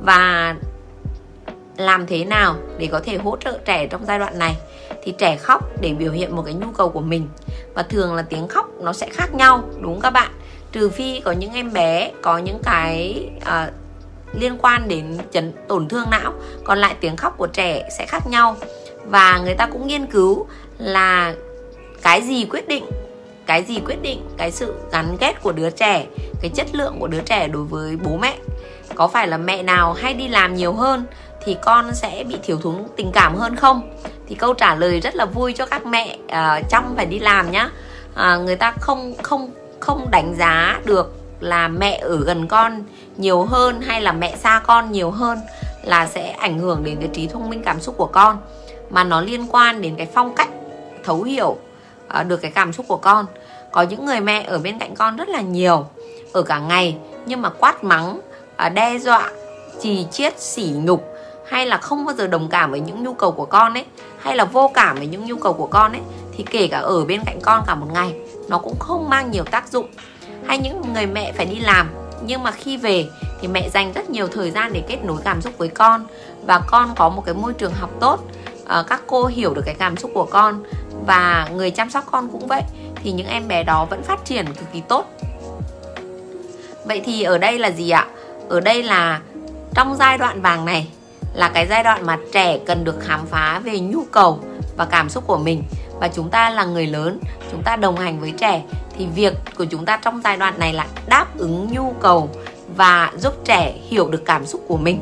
Và 0.00 0.54
làm 1.76 2.06
thế 2.06 2.24
nào 2.24 2.56
để 2.78 2.86
có 2.86 3.00
thể 3.00 3.16
hỗ 3.16 3.36
trợ 3.36 3.58
trẻ 3.64 3.86
trong 3.86 4.04
giai 4.06 4.18
đoạn 4.18 4.38
này? 4.38 4.56
Thì 5.02 5.14
trẻ 5.18 5.36
khóc 5.36 5.64
để 5.80 5.92
biểu 5.92 6.12
hiện 6.12 6.36
một 6.36 6.42
cái 6.42 6.54
nhu 6.54 6.72
cầu 6.72 6.88
của 6.88 7.00
mình. 7.00 7.28
Và 7.74 7.82
thường 7.82 8.14
là 8.14 8.22
tiếng 8.22 8.48
khóc 8.48 8.66
nó 8.80 8.92
sẽ 8.92 9.08
khác 9.08 9.34
nhau 9.34 9.62
đúng 9.80 10.00
các 10.00 10.10
bạn? 10.10 10.30
Trừ 10.72 10.88
phi 10.88 11.20
có 11.20 11.32
những 11.32 11.52
em 11.52 11.72
bé 11.72 12.10
có 12.22 12.38
những 12.38 12.58
cái 12.62 13.28
uh, 13.36 13.72
liên 14.32 14.58
quan 14.58 14.88
đến 14.88 15.18
chấn 15.32 15.52
tổn 15.68 15.88
thương 15.88 16.10
não 16.10 16.32
còn 16.64 16.78
lại 16.78 16.94
tiếng 17.00 17.16
khóc 17.16 17.34
của 17.36 17.46
trẻ 17.46 17.88
sẽ 17.98 18.06
khác 18.06 18.22
nhau. 18.26 18.56
Và 19.04 19.38
người 19.38 19.54
ta 19.54 19.66
cũng 19.66 19.86
nghiên 19.86 20.06
cứu 20.06 20.46
là 20.78 21.34
cái 22.02 22.22
gì 22.22 22.44
quyết 22.44 22.68
định 22.68 22.84
cái 23.46 23.62
gì 23.62 23.80
quyết 23.86 24.02
định 24.02 24.28
cái 24.36 24.50
sự 24.50 24.74
gắn 24.92 25.16
kết 25.20 25.42
của 25.42 25.52
đứa 25.52 25.70
trẻ 25.70 26.06
cái 26.40 26.50
chất 26.54 26.66
lượng 26.72 26.96
của 27.00 27.06
đứa 27.06 27.20
trẻ 27.20 27.48
đối 27.48 27.64
với 27.64 27.96
bố 27.96 28.16
mẹ. 28.16 28.36
Có 28.94 29.08
phải 29.08 29.28
là 29.28 29.36
mẹ 29.36 29.62
nào 29.62 29.92
hay 29.92 30.14
đi 30.14 30.28
làm 30.28 30.54
nhiều 30.54 30.72
hơn 30.72 31.06
thì 31.44 31.56
con 31.62 31.94
sẽ 31.94 32.24
bị 32.28 32.36
thiếu 32.42 32.58
thốn 32.62 32.74
tình 32.96 33.10
cảm 33.12 33.34
hơn 33.34 33.56
không? 33.56 33.90
Thì 34.28 34.34
câu 34.34 34.54
trả 34.54 34.74
lời 34.74 35.00
rất 35.00 35.14
là 35.14 35.24
vui 35.24 35.52
cho 35.52 35.66
các 35.66 35.86
mẹ 35.86 36.18
uh, 36.24 36.68
trong 36.70 36.94
phải 36.96 37.06
đi 37.06 37.18
làm 37.18 37.50
nhá. 37.50 37.70
Uh, 38.12 38.42
người 38.44 38.56
ta 38.56 38.72
không 38.80 39.14
không 39.22 39.50
không 39.80 40.10
đánh 40.10 40.34
giá 40.38 40.80
được 40.84 41.17
là 41.40 41.68
mẹ 41.68 41.98
ở 42.02 42.16
gần 42.24 42.48
con 42.48 42.82
nhiều 43.16 43.42
hơn 43.42 43.80
hay 43.80 44.00
là 44.00 44.12
mẹ 44.12 44.36
xa 44.36 44.60
con 44.66 44.92
nhiều 44.92 45.10
hơn 45.10 45.38
là 45.82 46.06
sẽ 46.06 46.30
ảnh 46.30 46.58
hưởng 46.58 46.84
đến 46.84 46.96
cái 47.00 47.08
trí 47.12 47.26
thông 47.26 47.50
minh 47.50 47.62
cảm 47.62 47.80
xúc 47.80 47.94
của 47.96 48.06
con. 48.06 48.38
Mà 48.90 49.04
nó 49.04 49.20
liên 49.20 49.46
quan 49.50 49.82
đến 49.82 49.94
cái 49.96 50.08
phong 50.14 50.34
cách 50.34 50.48
thấu 51.04 51.22
hiểu 51.22 51.56
ờ, 52.08 52.22
được 52.22 52.36
cái 52.36 52.50
cảm 52.50 52.72
xúc 52.72 52.86
của 52.88 52.96
con. 52.96 53.26
Có 53.72 53.82
những 53.82 54.04
người 54.04 54.20
mẹ 54.20 54.42
ở 54.42 54.58
bên 54.58 54.78
cạnh 54.78 54.94
con 54.94 55.16
rất 55.16 55.28
là 55.28 55.40
nhiều, 55.40 55.86
ở 56.32 56.42
cả 56.42 56.58
ngày, 56.58 56.96
nhưng 57.26 57.42
mà 57.42 57.48
quát 57.48 57.84
mắng 57.84 58.20
ờ, 58.56 58.68
đe 58.68 58.98
dọa 58.98 59.30
trì 59.80 60.06
chiết, 60.10 60.40
sỉ 60.40 60.72
nhục, 60.74 61.04
hay 61.48 61.66
là 61.66 61.76
không 61.76 62.04
bao 62.04 62.14
giờ 62.14 62.26
đồng 62.26 62.48
cảm 62.48 62.70
với 62.70 62.80
những 62.80 63.02
nhu 63.02 63.14
cầu 63.14 63.32
của 63.32 63.44
con 63.44 63.74
ấy, 63.74 63.84
hay 64.18 64.36
là 64.36 64.44
vô 64.44 64.70
cảm 64.74 64.96
với 64.96 65.06
những 65.06 65.24
nhu 65.24 65.36
cầu 65.36 65.52
của 65.52 65.66
con 65.66 65.92
ấy, 65.92 66.00
thì 66.36 66.44
kể 66.50 66.68
cả 66.70 66.78
ở 66.78 67.04
bên 67.04 67.20
cạnh 67.26 67.38
con 67.42 67.64
cả 67.66 67.74
một 67.74 67.86
ngày, 67.92 68.14
nó 68.48 68.58
cũng 68.58 68.78
không 68.78 69.08
mang 69.08 69.30
nhiều 69.30 69.44
tác 69.44 69.68
dụng 69.68 69.86
hay 70.48 70.58
những 70.58 70.92
người 70.94 71.06
mẹ 71.06 71.32
phải 71.32 71.46
đi 71.46 71.58
làm. 71.58 71.90
Nhưng 72.22 72.42
mà 72.42 72.50
khi 72.50 72.76
về 72.76 73.08
thì 73.40 73.48
mẹ 73.48 73.68
dành 73.68 73.92
rất 73.92 74.10
nhiều 74.10 74.28
thời 74.28 74.50
gian 74.50 74.72
để 74.72 74.82
kết 74.88 75.04
nối 75.04 75.16
cảm 75.24 75.40
xúc 75.40 75.58
với 75.58 75.68
con. 75.68 76.06
Và 76.46 76.60
con 76.66 76.94
có 76.96 77.08
một 77.08 77.22
cái 77.26 77.34
môi 77.34 77.52
trường 77.52 77.72
học 77.72 77.90
tốt. 78.00 78.20
À, 78.66 78.84
các 78.88 79.02
cô 79.06 79.26
hiểu 79.26 79.54
được 79.54 79.62
cái 79.66 79.74
cảm 79.74 79.96
xúc 79.96 80.10
của 80.14 80.24
con. 80.24 80.62
Và 81.06 81.48
người 81.54 81.70
chăm 81.70 81.90
sóc 81.90 82.04
con 82.10 82.28
cũng 82.28 82.46
vậy. 82.46 82.62
Thì 82.94 83.12
những 83.12 83.26
em 83.26 83.48
bé 83.48 83.62
đó 83.62 83.84
vẫn 83.84 84.02
phát 84.02 84.24
triển 84.24 84.46
cực 84.46 84.72
kỳ 84.72 84.80
tốt. 84.80 85.06
Vậy 86.84 87.02
thì 87.04 87.22
ở 87.22 87.38
đây 87.38 87.58
là 87.58 87.70
gì 87.70 87.90
ạ? 87.90 88.06
Ở 88.48 88.60
đây 88.60 88.82
là 88.82 89.20
trong 89.74 89.96
giai 89.96 90.18
đoạn 90.18 90.42
vàng 90.42 90.64
này 90.64 90.88
là 91.34 91.48
cái 91.48 91.66
giai 91.66 91.82
đoạn 91.82 92.06
mà 92.06 92.18
trẻ 92.32 92.58
cần 92.66 92.84
được 92.84 93.00
khám 93.00 93.26
phá 93.26 93.60
về 93.64 93.78
nhu 93.78 94.04
cầu 94.10 94.40
và 94.76 94.84
cảm 94.84 95.08
xúc 95.08 95.24
của 95.26 95.38
mình. 95.38 95.62
Và 96.00 96.08
chúng 96.08 96.30
ta 96.30 96.50
là 96.50 96.64
người 96.64 96.86
lớn 96.86 97.18
chúng 97.50 97.62
ta 97.62 97.76
đồng 97.76 97.96
hành 97.96 98.20
với 98.20 98.32
trẻ 98.38 98.62
thì 98.98 99.06
việc 99.14 99.34
của 99.58 99.64
chúng 99.64 99.84
ta 99.84 99.96
trong 99.96 100.20
giai 100.24 100.36
đoạn 100.36 100.54
này 100.58 100.72
là 100.72 100.86
đáp 101.06 101.26
ứng 101.38 101.68
nhu 101.72 101.92
cầu 102.00 102.30
và 102.76 103.12
giúp 103.18 103.34
trẻ 103.44 103.74
hiểu 103.88 104.08
được 104.08 104.24
cảm 104.24 104.46
xúc 104.46 104.64
của 104.68 104.76
mình. 104.76 105.00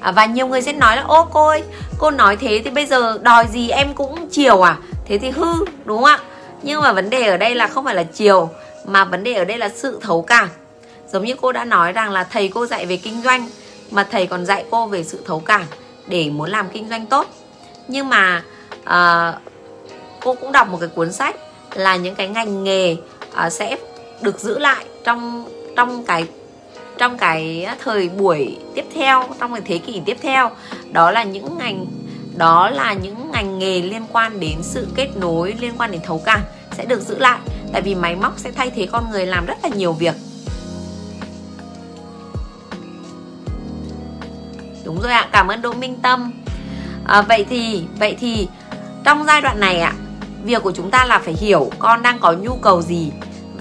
À, 0.00 0.12
và 0.12 0.26
nhiều 0.26 0.46
người 0.46 0.62
sẽ 0.62 0.72
nói 0.72 0.96
là 0.96 1.02
ô 1.02 1.28
cô 1.32 1.46
ơi 1.46 1.62
cô 1.98 2.10
nói 2.10 2.36
thế 2.36 2.62
thì 2.64 2.70
bây 2.70 2.86
giờ 2.86 3.18
đòi 3.22 3.46
gì 3.52 3.70
em 3.70 3.94
cũng 3.94 4.28
chiều 4.30 4.66
à? 4.66 4.76
Thế 5.06 5.18
thì 5.18 5.30
hư 5.30 5.64
đúng 5.84 5.96
không 5.96 6.04
ạ? 6.04 6.18
Nhưng 6.62 6.80
mà 6.80 6.92
vấn 6.92 7.10
đề 7.10 7.26
ở 7.26 7.36
đây 7.36 7.54
là 7.54 7.66
không 7.66 7.84
phải 7.84 7.94
là 7.94 8.02
chiều 8.02 8.50
mà 8.86 9.04
vấn 9.04 9.24
đề 9.24 9.34
ở 9.34 9.44
đây 9.44 9.58
là 9.58 9.68
sự 9.68 9.98
thấu 10.02 10.22
cảm. 10.22 10.48
Giống 11.12 11.24
như 11.24 11.34
cô 11.40 11.52
đã 11.52 11.64
nói 11.64 11.92
rằng 11.92 12.10
là 12.10 12.24
thầy 12.24 12.48
cô 12.48 12.66
dạy 12.66 12.86
về 12.86 12.96
kinh 12.96 13.22
doanh 13.22 13.48
mà 13.90 14.04
thầy 14.10 14.26
còn 14.26 14.46
dạy 14.46 14.64
cô 14.70 14.86
về 14.86 15.04
sự 15.04 15.22
thấu 15.26 15.40
cảm 15.40 15.64
để 16.06 16.30
muốn 16.30 16.50
làm 16.50 16.68
kinh 16.68 16.88
doanh 16.88 17.06
tốt. 17.06 17.26
Nhưng 17.88 18.08
mà 18.08 18.42
à, 18.84 19.32
cô 20.24 20.34
cũng 20.34 20.52
đọc 20.52 20.68
một 20.68 20.78
cái 20.80 20.88
cuốn 20.88 21.12
sách 21.12 21.36
là 21.74 21.96
những 21.96 22.14
cái 22.14 22.28
ngành 22.28 22.64
nghề 22.64 22.96
uh, 23.46 23.52
sẽ 23.52 23.76
được 24.22 24.40
giữ 24.40 24.58
lại 24.58 24.84
trong 25.04 25.48
trong 25.76 26.04
cái 26.04 26.24
trong 26.98 27.18
cái 27.18 27.68
thời 27.84 28.08
buổi 28.08 28.56
tiếp 28.74 28.84
theo 28.94 29.24
trong 29.40 29.52
cái 29.52 29.62
thế 29.64 29.78
kỷ 29.78 30.00
tiếp 30.06 30.16
theo. 30.22 30.50
Đó 30.92 31.10
là 31.10 31.22
những 31.22 31.58
ngành 31.58 31.86
đó 32.36 32.70
là 32.70 32.92
những 32.92 33.30
ngành 33.32 33.58
nghề 33.58 33.82
liên 33.82 34.02
quan 34.12 34.40
đến 34.40 34.58
sự 34.62 34.86
kết 34.94 35.08
nối 35.16 35.54
liên 35.60 35.72
quan 35.78 35.90
đến 35.90 36.00
thấu 36.04 36.22
cảm 36.24 36.40
sẽ 36.76 36.84
được 36.84 37.00
giữ 37.00 37.18
lại. 37.18 37.38
Tại 37.72 37.82
vì 37.82 37.94
máy 37.94 38.16
móc 38.16 38.38
sẽ 38.38 38.52
thay 38.52 38.70
thế 38.70 38.86
con 38.92 39.10
người 39.10 39.26
làm 39.26 39.46
rất 39.46 39.56
là 39.62 39.68
nhiều 39.68 39.92
việc. 39.92 40.14
Đúng 44.84 45.00
rồi 45.00 45.12
ạ 45.12 45.28
cảm 45.32 45.48
ơn 45.48 45.62
đỗ 45.62 45.72
minh 45.72 45.96
tâm. 46.02 46.32
À, 47.06 47.22
vậy 47.22 47.46
thì 47.50 47.84
vậy 47.98 48.16
thì 48.20 48.48
trong 49.04 49.24
giai 49.26 49.40
đoạn 49.40 49.60
này 49.60 49.80
ạ 49.80 49.92
việc 50.44 50.62
của 50.62 50.72
chúng 50.72 50.90
ta 50.90 51.04
là 51.04 51.18
phải 51.18 51.34
hiểu 51.34 51.70
con 51.78 52.02
đang 52.02 52.18
có 52.18 52.32
nhu 52.32 52.56
cầu 52.56 52.82
gì 52.82 53.12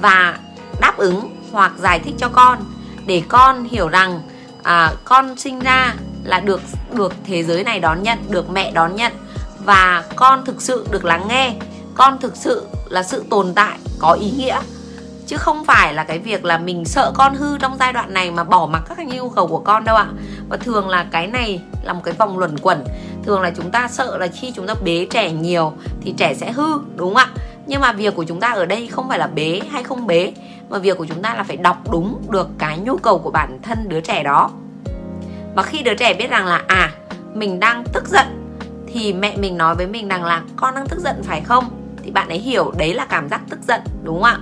và 0.01 0.37
đáp 0.81 0.97
ứng 0.97 1.35
hoặc 1.51 1.71
giải 1.77 1.99
thích 1.99 2.15
cho 2.17 2.29
con 2.29 2.59
để 3.05 3.21
con 3.27 3.63
hiểu 3.63 3.87
rằng 3.87 4.21
à, 4.63 4.93
con 5.05 5.37
sinh 5.37 5.59
ra 5.59 5.95
là 6.23 6.39
được 6.39 6.61
được 6.93 7.13
thế 7.25 7.43
giới 7.43 7.63
này 7.63 7.79
đón 7.79 8.03
nhận 8.03 8.17
được 8.29 8.49
mẹ 8.49 8.71
đón 8.71 8.95
nhận 8.95 9.11
và 9.65 10.03
con 10.15 10.45
thực 10.45 10.61
sự 10.61 10.87
được 10.91 11.05
lắng 11.05 11.27
nghe. 11.27 11.53
Con 11.95 12.17
thực 12.19 12.35
sự 12.35 12.67
là 12.89 13.03
sự 13.03 13.23
tồn 13.29 13.53
tại 13.53 13.79
có 13.99 14.11
ý 14.11 14.31
nghĩa. 14.31 14.59
Chứ 15.27 15.37
không 15.37 15.65
phải 15.65 15.93
là 15.93 16.03
cái 16.03 16.19
việc 16.19 16.45
là 16.45 16.57
mình 16.57 16.85
sợ 16.85 17.11
con 17.15 17.35
hư 17.35 17.57
trong 17.57 17.77
giai 17.79 17.93
đoạn 17.93 18.13
này 18.13 18.31
mà 18.31 18.43
bỏ 18.43 18.65
mặc 18.65 18.83
các 18.89 19.07
nhu 19.07 19.29
cầu 19.29 19.47
của 19.47 19.59
con 19.59 19.83
đâu 19.83 19.95
ạ. 19.95 20.07
Và 20.49 20.57
thường 20.57 20.89
là 20.89 21.05
cái 21.11 21.27
này 21.27 21.61
là 21.83 21.93
một 21.93 22.01
cái 22.03 22.13
vòng 22.13 22.37
luẩn 22.37 22.57
quẩn 22.61 22.83
thường 23.27 23.41
là 23.41 23.51
chúng 23.55 23.71
ta 23.71 23.87
sợ 23.87 24.17
là 24.17 24.27
khi 24.27 24.51
chúng 24.55 24.67
ta 24.67 24.73
bế 24.83 25.07
trẻ 25.09 25.31
nhiều 25.31 25.73
thì 26.01 26.13
trẻ 26.17 26.33
sẽ 26.33 26.51
hư, 26.51 26.79
đúng 26.95 27.13
không 27.13 27.15
ạ? 27.15 27.27
Nhưng 27.65 27.81
mà 27.81 27.91
việc 27.91 28.15
của 28.15 28.23
chúng 28.23 28.39
ta 28.39 28.51
ở 28.51 28.65
đây 28.65 28.87
không 28.87 29.09
phải 29.09 29.19
là 29.19 29.27
bế 29.27 29.61
hay 29.71 29.83
không 29.83 30.07
bế, 30.07 30.33
mà 30.69 30.79
việc 30.79 30.97
của 30.97 31.05
chúng 31.05 31.21
ta 31.21 31.35
là 31.35 31.43
phải 31.43 31.57
đọc 31.57 31.91
đúng 31.91 32.21
được 32.29 32.49
cái 32.57 32.77
nhu 32.77 32.97
cầu 32.97 33.19
của 33.19 33.31
bản 33.31 33.59
thân 33.61 33.89
đứa 33.89 34.01
trẻ 34.01 34.23
đó. 34.23 34.51
Và 35.55 35.63
khi 35.63 35.83
đứa 35.83 35.93
trẻ 35.93 36.13
biết 36.13 36.29
rằng 36.29 36.45
là 36.45 36.61
à 36.67 36.91
mình 37.33 37.59
đang 37.59 37.83
tức 37.93 38.07
giận, 38.07 38.25
thì 38.93 39.13
mẹ 39.13 39.37
mình 39.37 39.57
nói 39.57 39.75
với 39.75 39.87
mình 39.87 40.07
rằng 40.07 40.23
là, 40.23 40.41
con 40.55 40.75
đang 40.75 40.87
tức 40.87 40.99
giận 40.99 41.23
phải 41.23 41.41
không? 41.41 41.69
Thì 42.03 42.11
bạn 42.11 42.29
ấy 42.29 42.39
hiểu 42.39 42.71
đấy 42.77 42.93
là 42.93 43.05
cảm 43.05 43.29
giác 43.29 43.41
tức 43.49 43.59
giận, 43.67 43.81
đúng 44.03 44.15
không 44.15 44.23
ạ? 44.23 44.39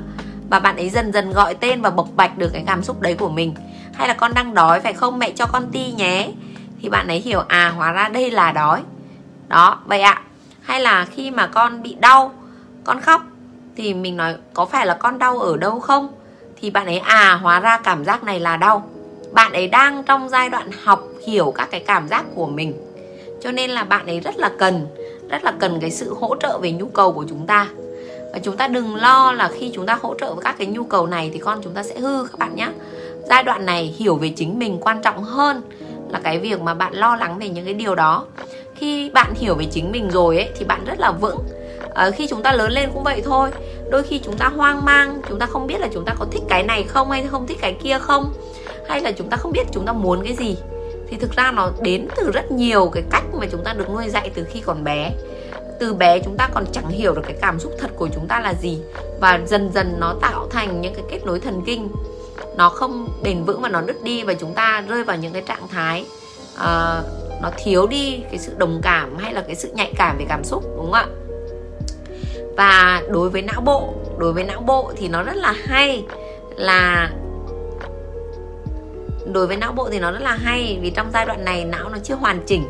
Và 0.50 0.60
bạn 0.60 0.76
ấy 0.76 0.90
dần 0.90 1.14
dần 1.14 1.32
gọi 1.32 1.54
tên 1.54 1.82
và 1.82 1.90
bộc 1.90 2.08
bạch 2.16 2.38
được 2.38 2.50
cái 2.54 2.64
cảm 2.68 2.84
xúc 2.84 3.02
đấy 3.02 3.16
của 3.16 3.30
mình. 3.30 3.54
Hay 3.94 4.08
là 4.08 4.14
con 4.14 4.34
đang 4.34 4.54
đói 4.54 4.80
phải 4.80 4.94
không? 4.94 5.20
Mẹ 5.20 5.32
cho 5.36 5.46
con 5.46 5.72
ti 5.72 5.92
nhé 5.92 6.32
thì 6.86 6.90
bạn 6.90 7.08
ấy 7.08 7.20
hiểu 7.20 7.40
à 7.48 7.70
hóa 7.70 7.92
ra 7.92 8.10
đây 8.10 8.32
là 8.32 8.52
đói. 8.52 8.82
Đó, 9.48 9.80
vậy 9.86 10.02
ạ. 10.02 10.22
Hay 10.62 10.80
là 10.80 11.06
khi 11.06 11.32
mà 11.32 11.48
con 11.48 11.82
bị 11.82 11.96
đau, 12.00 12.32
con 12.84 13.02
khóc, 13.02 13.22
thì 13.76 13.94
mình 13.94 14.18
nói 14.18 14.36
có 14.54 14.66
phải 14.66 14.86
là 14.86 14.94
con 14.94 15.20
đau 15.20 15.40
ở 15.40 15.58
đâu 15.58 15.80
không? 15.80 16.08
Thì 16.62 16.70
bạn 16.70 16.86
ấy 16.86 16.98
à 16.98 17.40
hóa 17.42 17.60
ra 17.60 17.78
cảm 17.78 18.06
giác 18.06 18.24
này 18.24 18.40
là 18.40 18.58
đau. 18.58 18.90
Bạn 19.32 19.54
ấy 19.54 19.68
đang 19.68 20.04
trong 20.04 20.30
giai 20.30 20.50
đoạn 20.50 20.70
học 20.84 21.04
hiểu 21.28 21.52
các 21.56 21.72
cái 21.72 21.80
cảm 21.80 22.08
giác 22.08 22.26
của 22.36 22.48
mình. 22.48 22.74
Cho 23.42 23.52
nên 23.52 23.70
là 23.70 23.84
bạn 23.84 24.06
ấy 24.06 24.20
rất 24.20 24.38
là 24.38 24.52
cần, 24.60 24.88
rất 25.30 25.44
là 25.44 25.54
cần 25.60 25.78
cái 25.82 25.92
sự 25.92 26.16
hỗ 26.20 26.36
trợ 26.40 26.60
về 26.62 26.72
nhu 26.72 26.88
cầu 26.88 27.12
của 27.12 27.26
chúng 27.30 27.48
ta. 27.48 27.68
Và 28.34 28.40
chúng 28.44 28.58
ta 28.58 28.68
đừng 28.68 28.96
lo 28.96 29.32
là 29.32 29.50
khi 29.60 29.72
chúng 29.74 29.86
ta 29.86 30.00
hỗ 30.02 30.16
trợ 30.20 30.34
với 30.34 30.44
các 30.44 30.56
cái 30.58 30.68
nhu 30.68 30.84
cầu 30.84 31.08
này 31.08 31.30
thì 31.34 31.40
con 31.40 31.60
chúng 31.64 31.74
ta 31.74 31.84
sẽ 31.84 32.00
hư 32.00 32.28
các 32.32 32.40
bạn 32.40 32.56
nhé 32.56 32.68
giai 33.30 33.44
đoạn 33.44 33.66
này 33.66 33.96
hiểu 33.98 34.16
về 34.16 34.30
chính 34.30 34.60
mình 34.60 34.78
quan 34.82 35.02
trọng 35.02 35.24
hơn 35.24 35.62
là 36.16 36.22
cái 36.24 36.40
việc 36.40 36.62
mà 36.62 36.74
bạn 36.74 36.94
lo 36.94 37.16
lắng 37.16 37.40
về 37.40 37.50
những 37.50 37.66
cái 37.66 37.74
điều 37.74 37.96
đó. 37.96 38.26
Khi 38.76 39.10
bạn 39.10 39.34
hiểu 39.36 39.56
về 39.56 39.66
chính 39.66 39.92
mình 39.92 40.10
rồi 40.10 40.38
ấy 40.38 40.50
thì 40.58 40.66
bạn 40.66 40.86
rất 40.86 41.00
là 41.00 41.12
vững. 41.12 41.38
À, 41.96 42.10
khi 42.12 42.28
chúng 42.28 42.44
ta 42.44 42.54
lớn 42.54 42.72
lên 42.72 42.90
cũng 42.94 43.04
vậy 43.04 43.22
thôi. 43.26 43.50
Đôi 43.92 44.04
khi 44.04 44.20
chúng 44.24 44.38
ta 44.38 44.48
hoang 44.48 44.86
mang 44.86 45.22
chúng 45.30 45.40
ta 45.40 45.46
không 45.46 45.68
biết 45.68 45.80
là 45.80 45.88
chúng 45.94 46.06
ta 46.06 46.14
có 46.20 46.26
thích 46.32 46.44
cái 46.50 46.64
này 46.64 46.84
không 46.84 47.12
hay 47.12 47.28
không 47.32 47.48
thích 47.48 47.58
cái 47.62 47.76
kia 47.84 48.00
không 48.00 48.34
hay 48.90 49.02
là 49.02 49.12
chúng 49.12 49.30
ta 49.30 49.38
không 49.38 49.52
biết 49.52 49.64
chúng 49.72 49.86
ta 49.86 49.94
muốn 49.94 50.24
cái 50.24 50.36
gì. 50.36 50.58
Thì 51.10 51.18
thực 51.18 51.32
ra 51.32 51.52
nó 51.52 51.72
đến 51.82 52.08
từ 52.16 52.32
rất 52.32 52.52
nhiều 52.52 52.90
cái 52.94 53.04
cách 53.12 53.24
mà 53.40 53.46
chúng 53.52 53.64
ta 53.64 53.74
được 53.74 53.90
nuôi 53.90 54.10
dạy 54.10 54.32
từ 54.36 54.44
khi 54.44 54.60
còn 54.60 54.84
bé. 54.84 55.12
Từ 55.80 55.94
bé 55.94 56.20
chúng 56.20 56.38
ta 56.38 56.50
còn 56.54 56.66
chẳng 56.72 56.90
hiểu 56.90 57.14
được 57.14 57.22
cái 57.26 57.36
cảm 57.42 57.60
xúc 57.60 57.72
thật 57.80 57.92
của 57.98 58.10
chúng 58.16 58.28
ta 58.28 58.40
là 58.40 58.54
gì 58.54 58.80
và 59.20 59.40
dần 59.46 59.72
dần 59.74 59.96
nó 60.00 60.16
tạo 60.22 60.48
thành 60.52 60.82
những 60.82 60.94
cái 60.94 61.04
kết 61.12 61.26
nối 61.26 61.40
thần 61.40 61.62
kinh 61.66 61.90
nó 62.58 62.70
không 62.70 63.08
bền 63.24 63.44
vững 63.44 63.62
và 63.62 63.70
nó 63.70 63.82
đứt 63.82 64.04
đi 64.04 64.24
và 64.24 64.34
chúng 64.34 64.54
ta 64.54 64.84
rơi 64.88 65.04
vào 65.04 65.18
những 65.18 65.34
cái 65.34 65.42
trạng 65.42 65.68
thái 65.68 66.06
uh, 66.56 67.06
nó 67.42 67.52
thiếu 67.58 67.88
đi 67.88 68.24
cái 68.30 68.40
sự 68.40 68.54
đồng 68.58 68.80
cảm 68.84 69.18
hay 69.18 69.34
là 69.34 69.42
cái 69.42 69.56
sự 69.56 69.72
nhạy 69.76 69.94
cảm 69.98 70.18
về 70.18 70.26
cảm 70.30 70.44
xúc 70.44 70.64
đúng 70.78 70.92
không 70.92 70.94
ạ? 70.94 71.06
Và 72.58 73.02
đối 73.10 73.30
với 73.30 73.42
não 73.42 73.62
bộ 73.62 73.94
đối 74.18 74.34
với 74.34 74.44
não 74.44 74.62
bộ 74.62 74.94
thì 74.98 75.08
nó 75.08 75.24
rất 75.24 75.36
là 75.36 75.54
hay 75.66 76.04
là 76.56 77.10
đối 79.34 79.48
với 79.48 79.58
não 79.58 79.72
bộ 79.72 79.90
thì 79.92 80.00
nó 80.00 80.12
rất 80.12 80.22
là 80.22 80.36
hay 80.36 80.80
vì 80.82 80.90
trong 80.90 81.12
giai 81.14 81.26
đoạn 81.26 81.46
này 81.46 81.66
não 81.66 81.90
nó 81.90 81.98
chưa 82.04 82.16
hoàn 82.16 82.42
chỉnh 82.46 82.64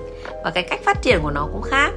và 0.44 0.52
cái 0.52 0.64
cách 0.64 0.80
phát 0.84 1.02
triển 1.02 1.20
của 1.24 1.32
nó 1.32 1.48
cũng 1.54 1.62
khác. 1.62 1.92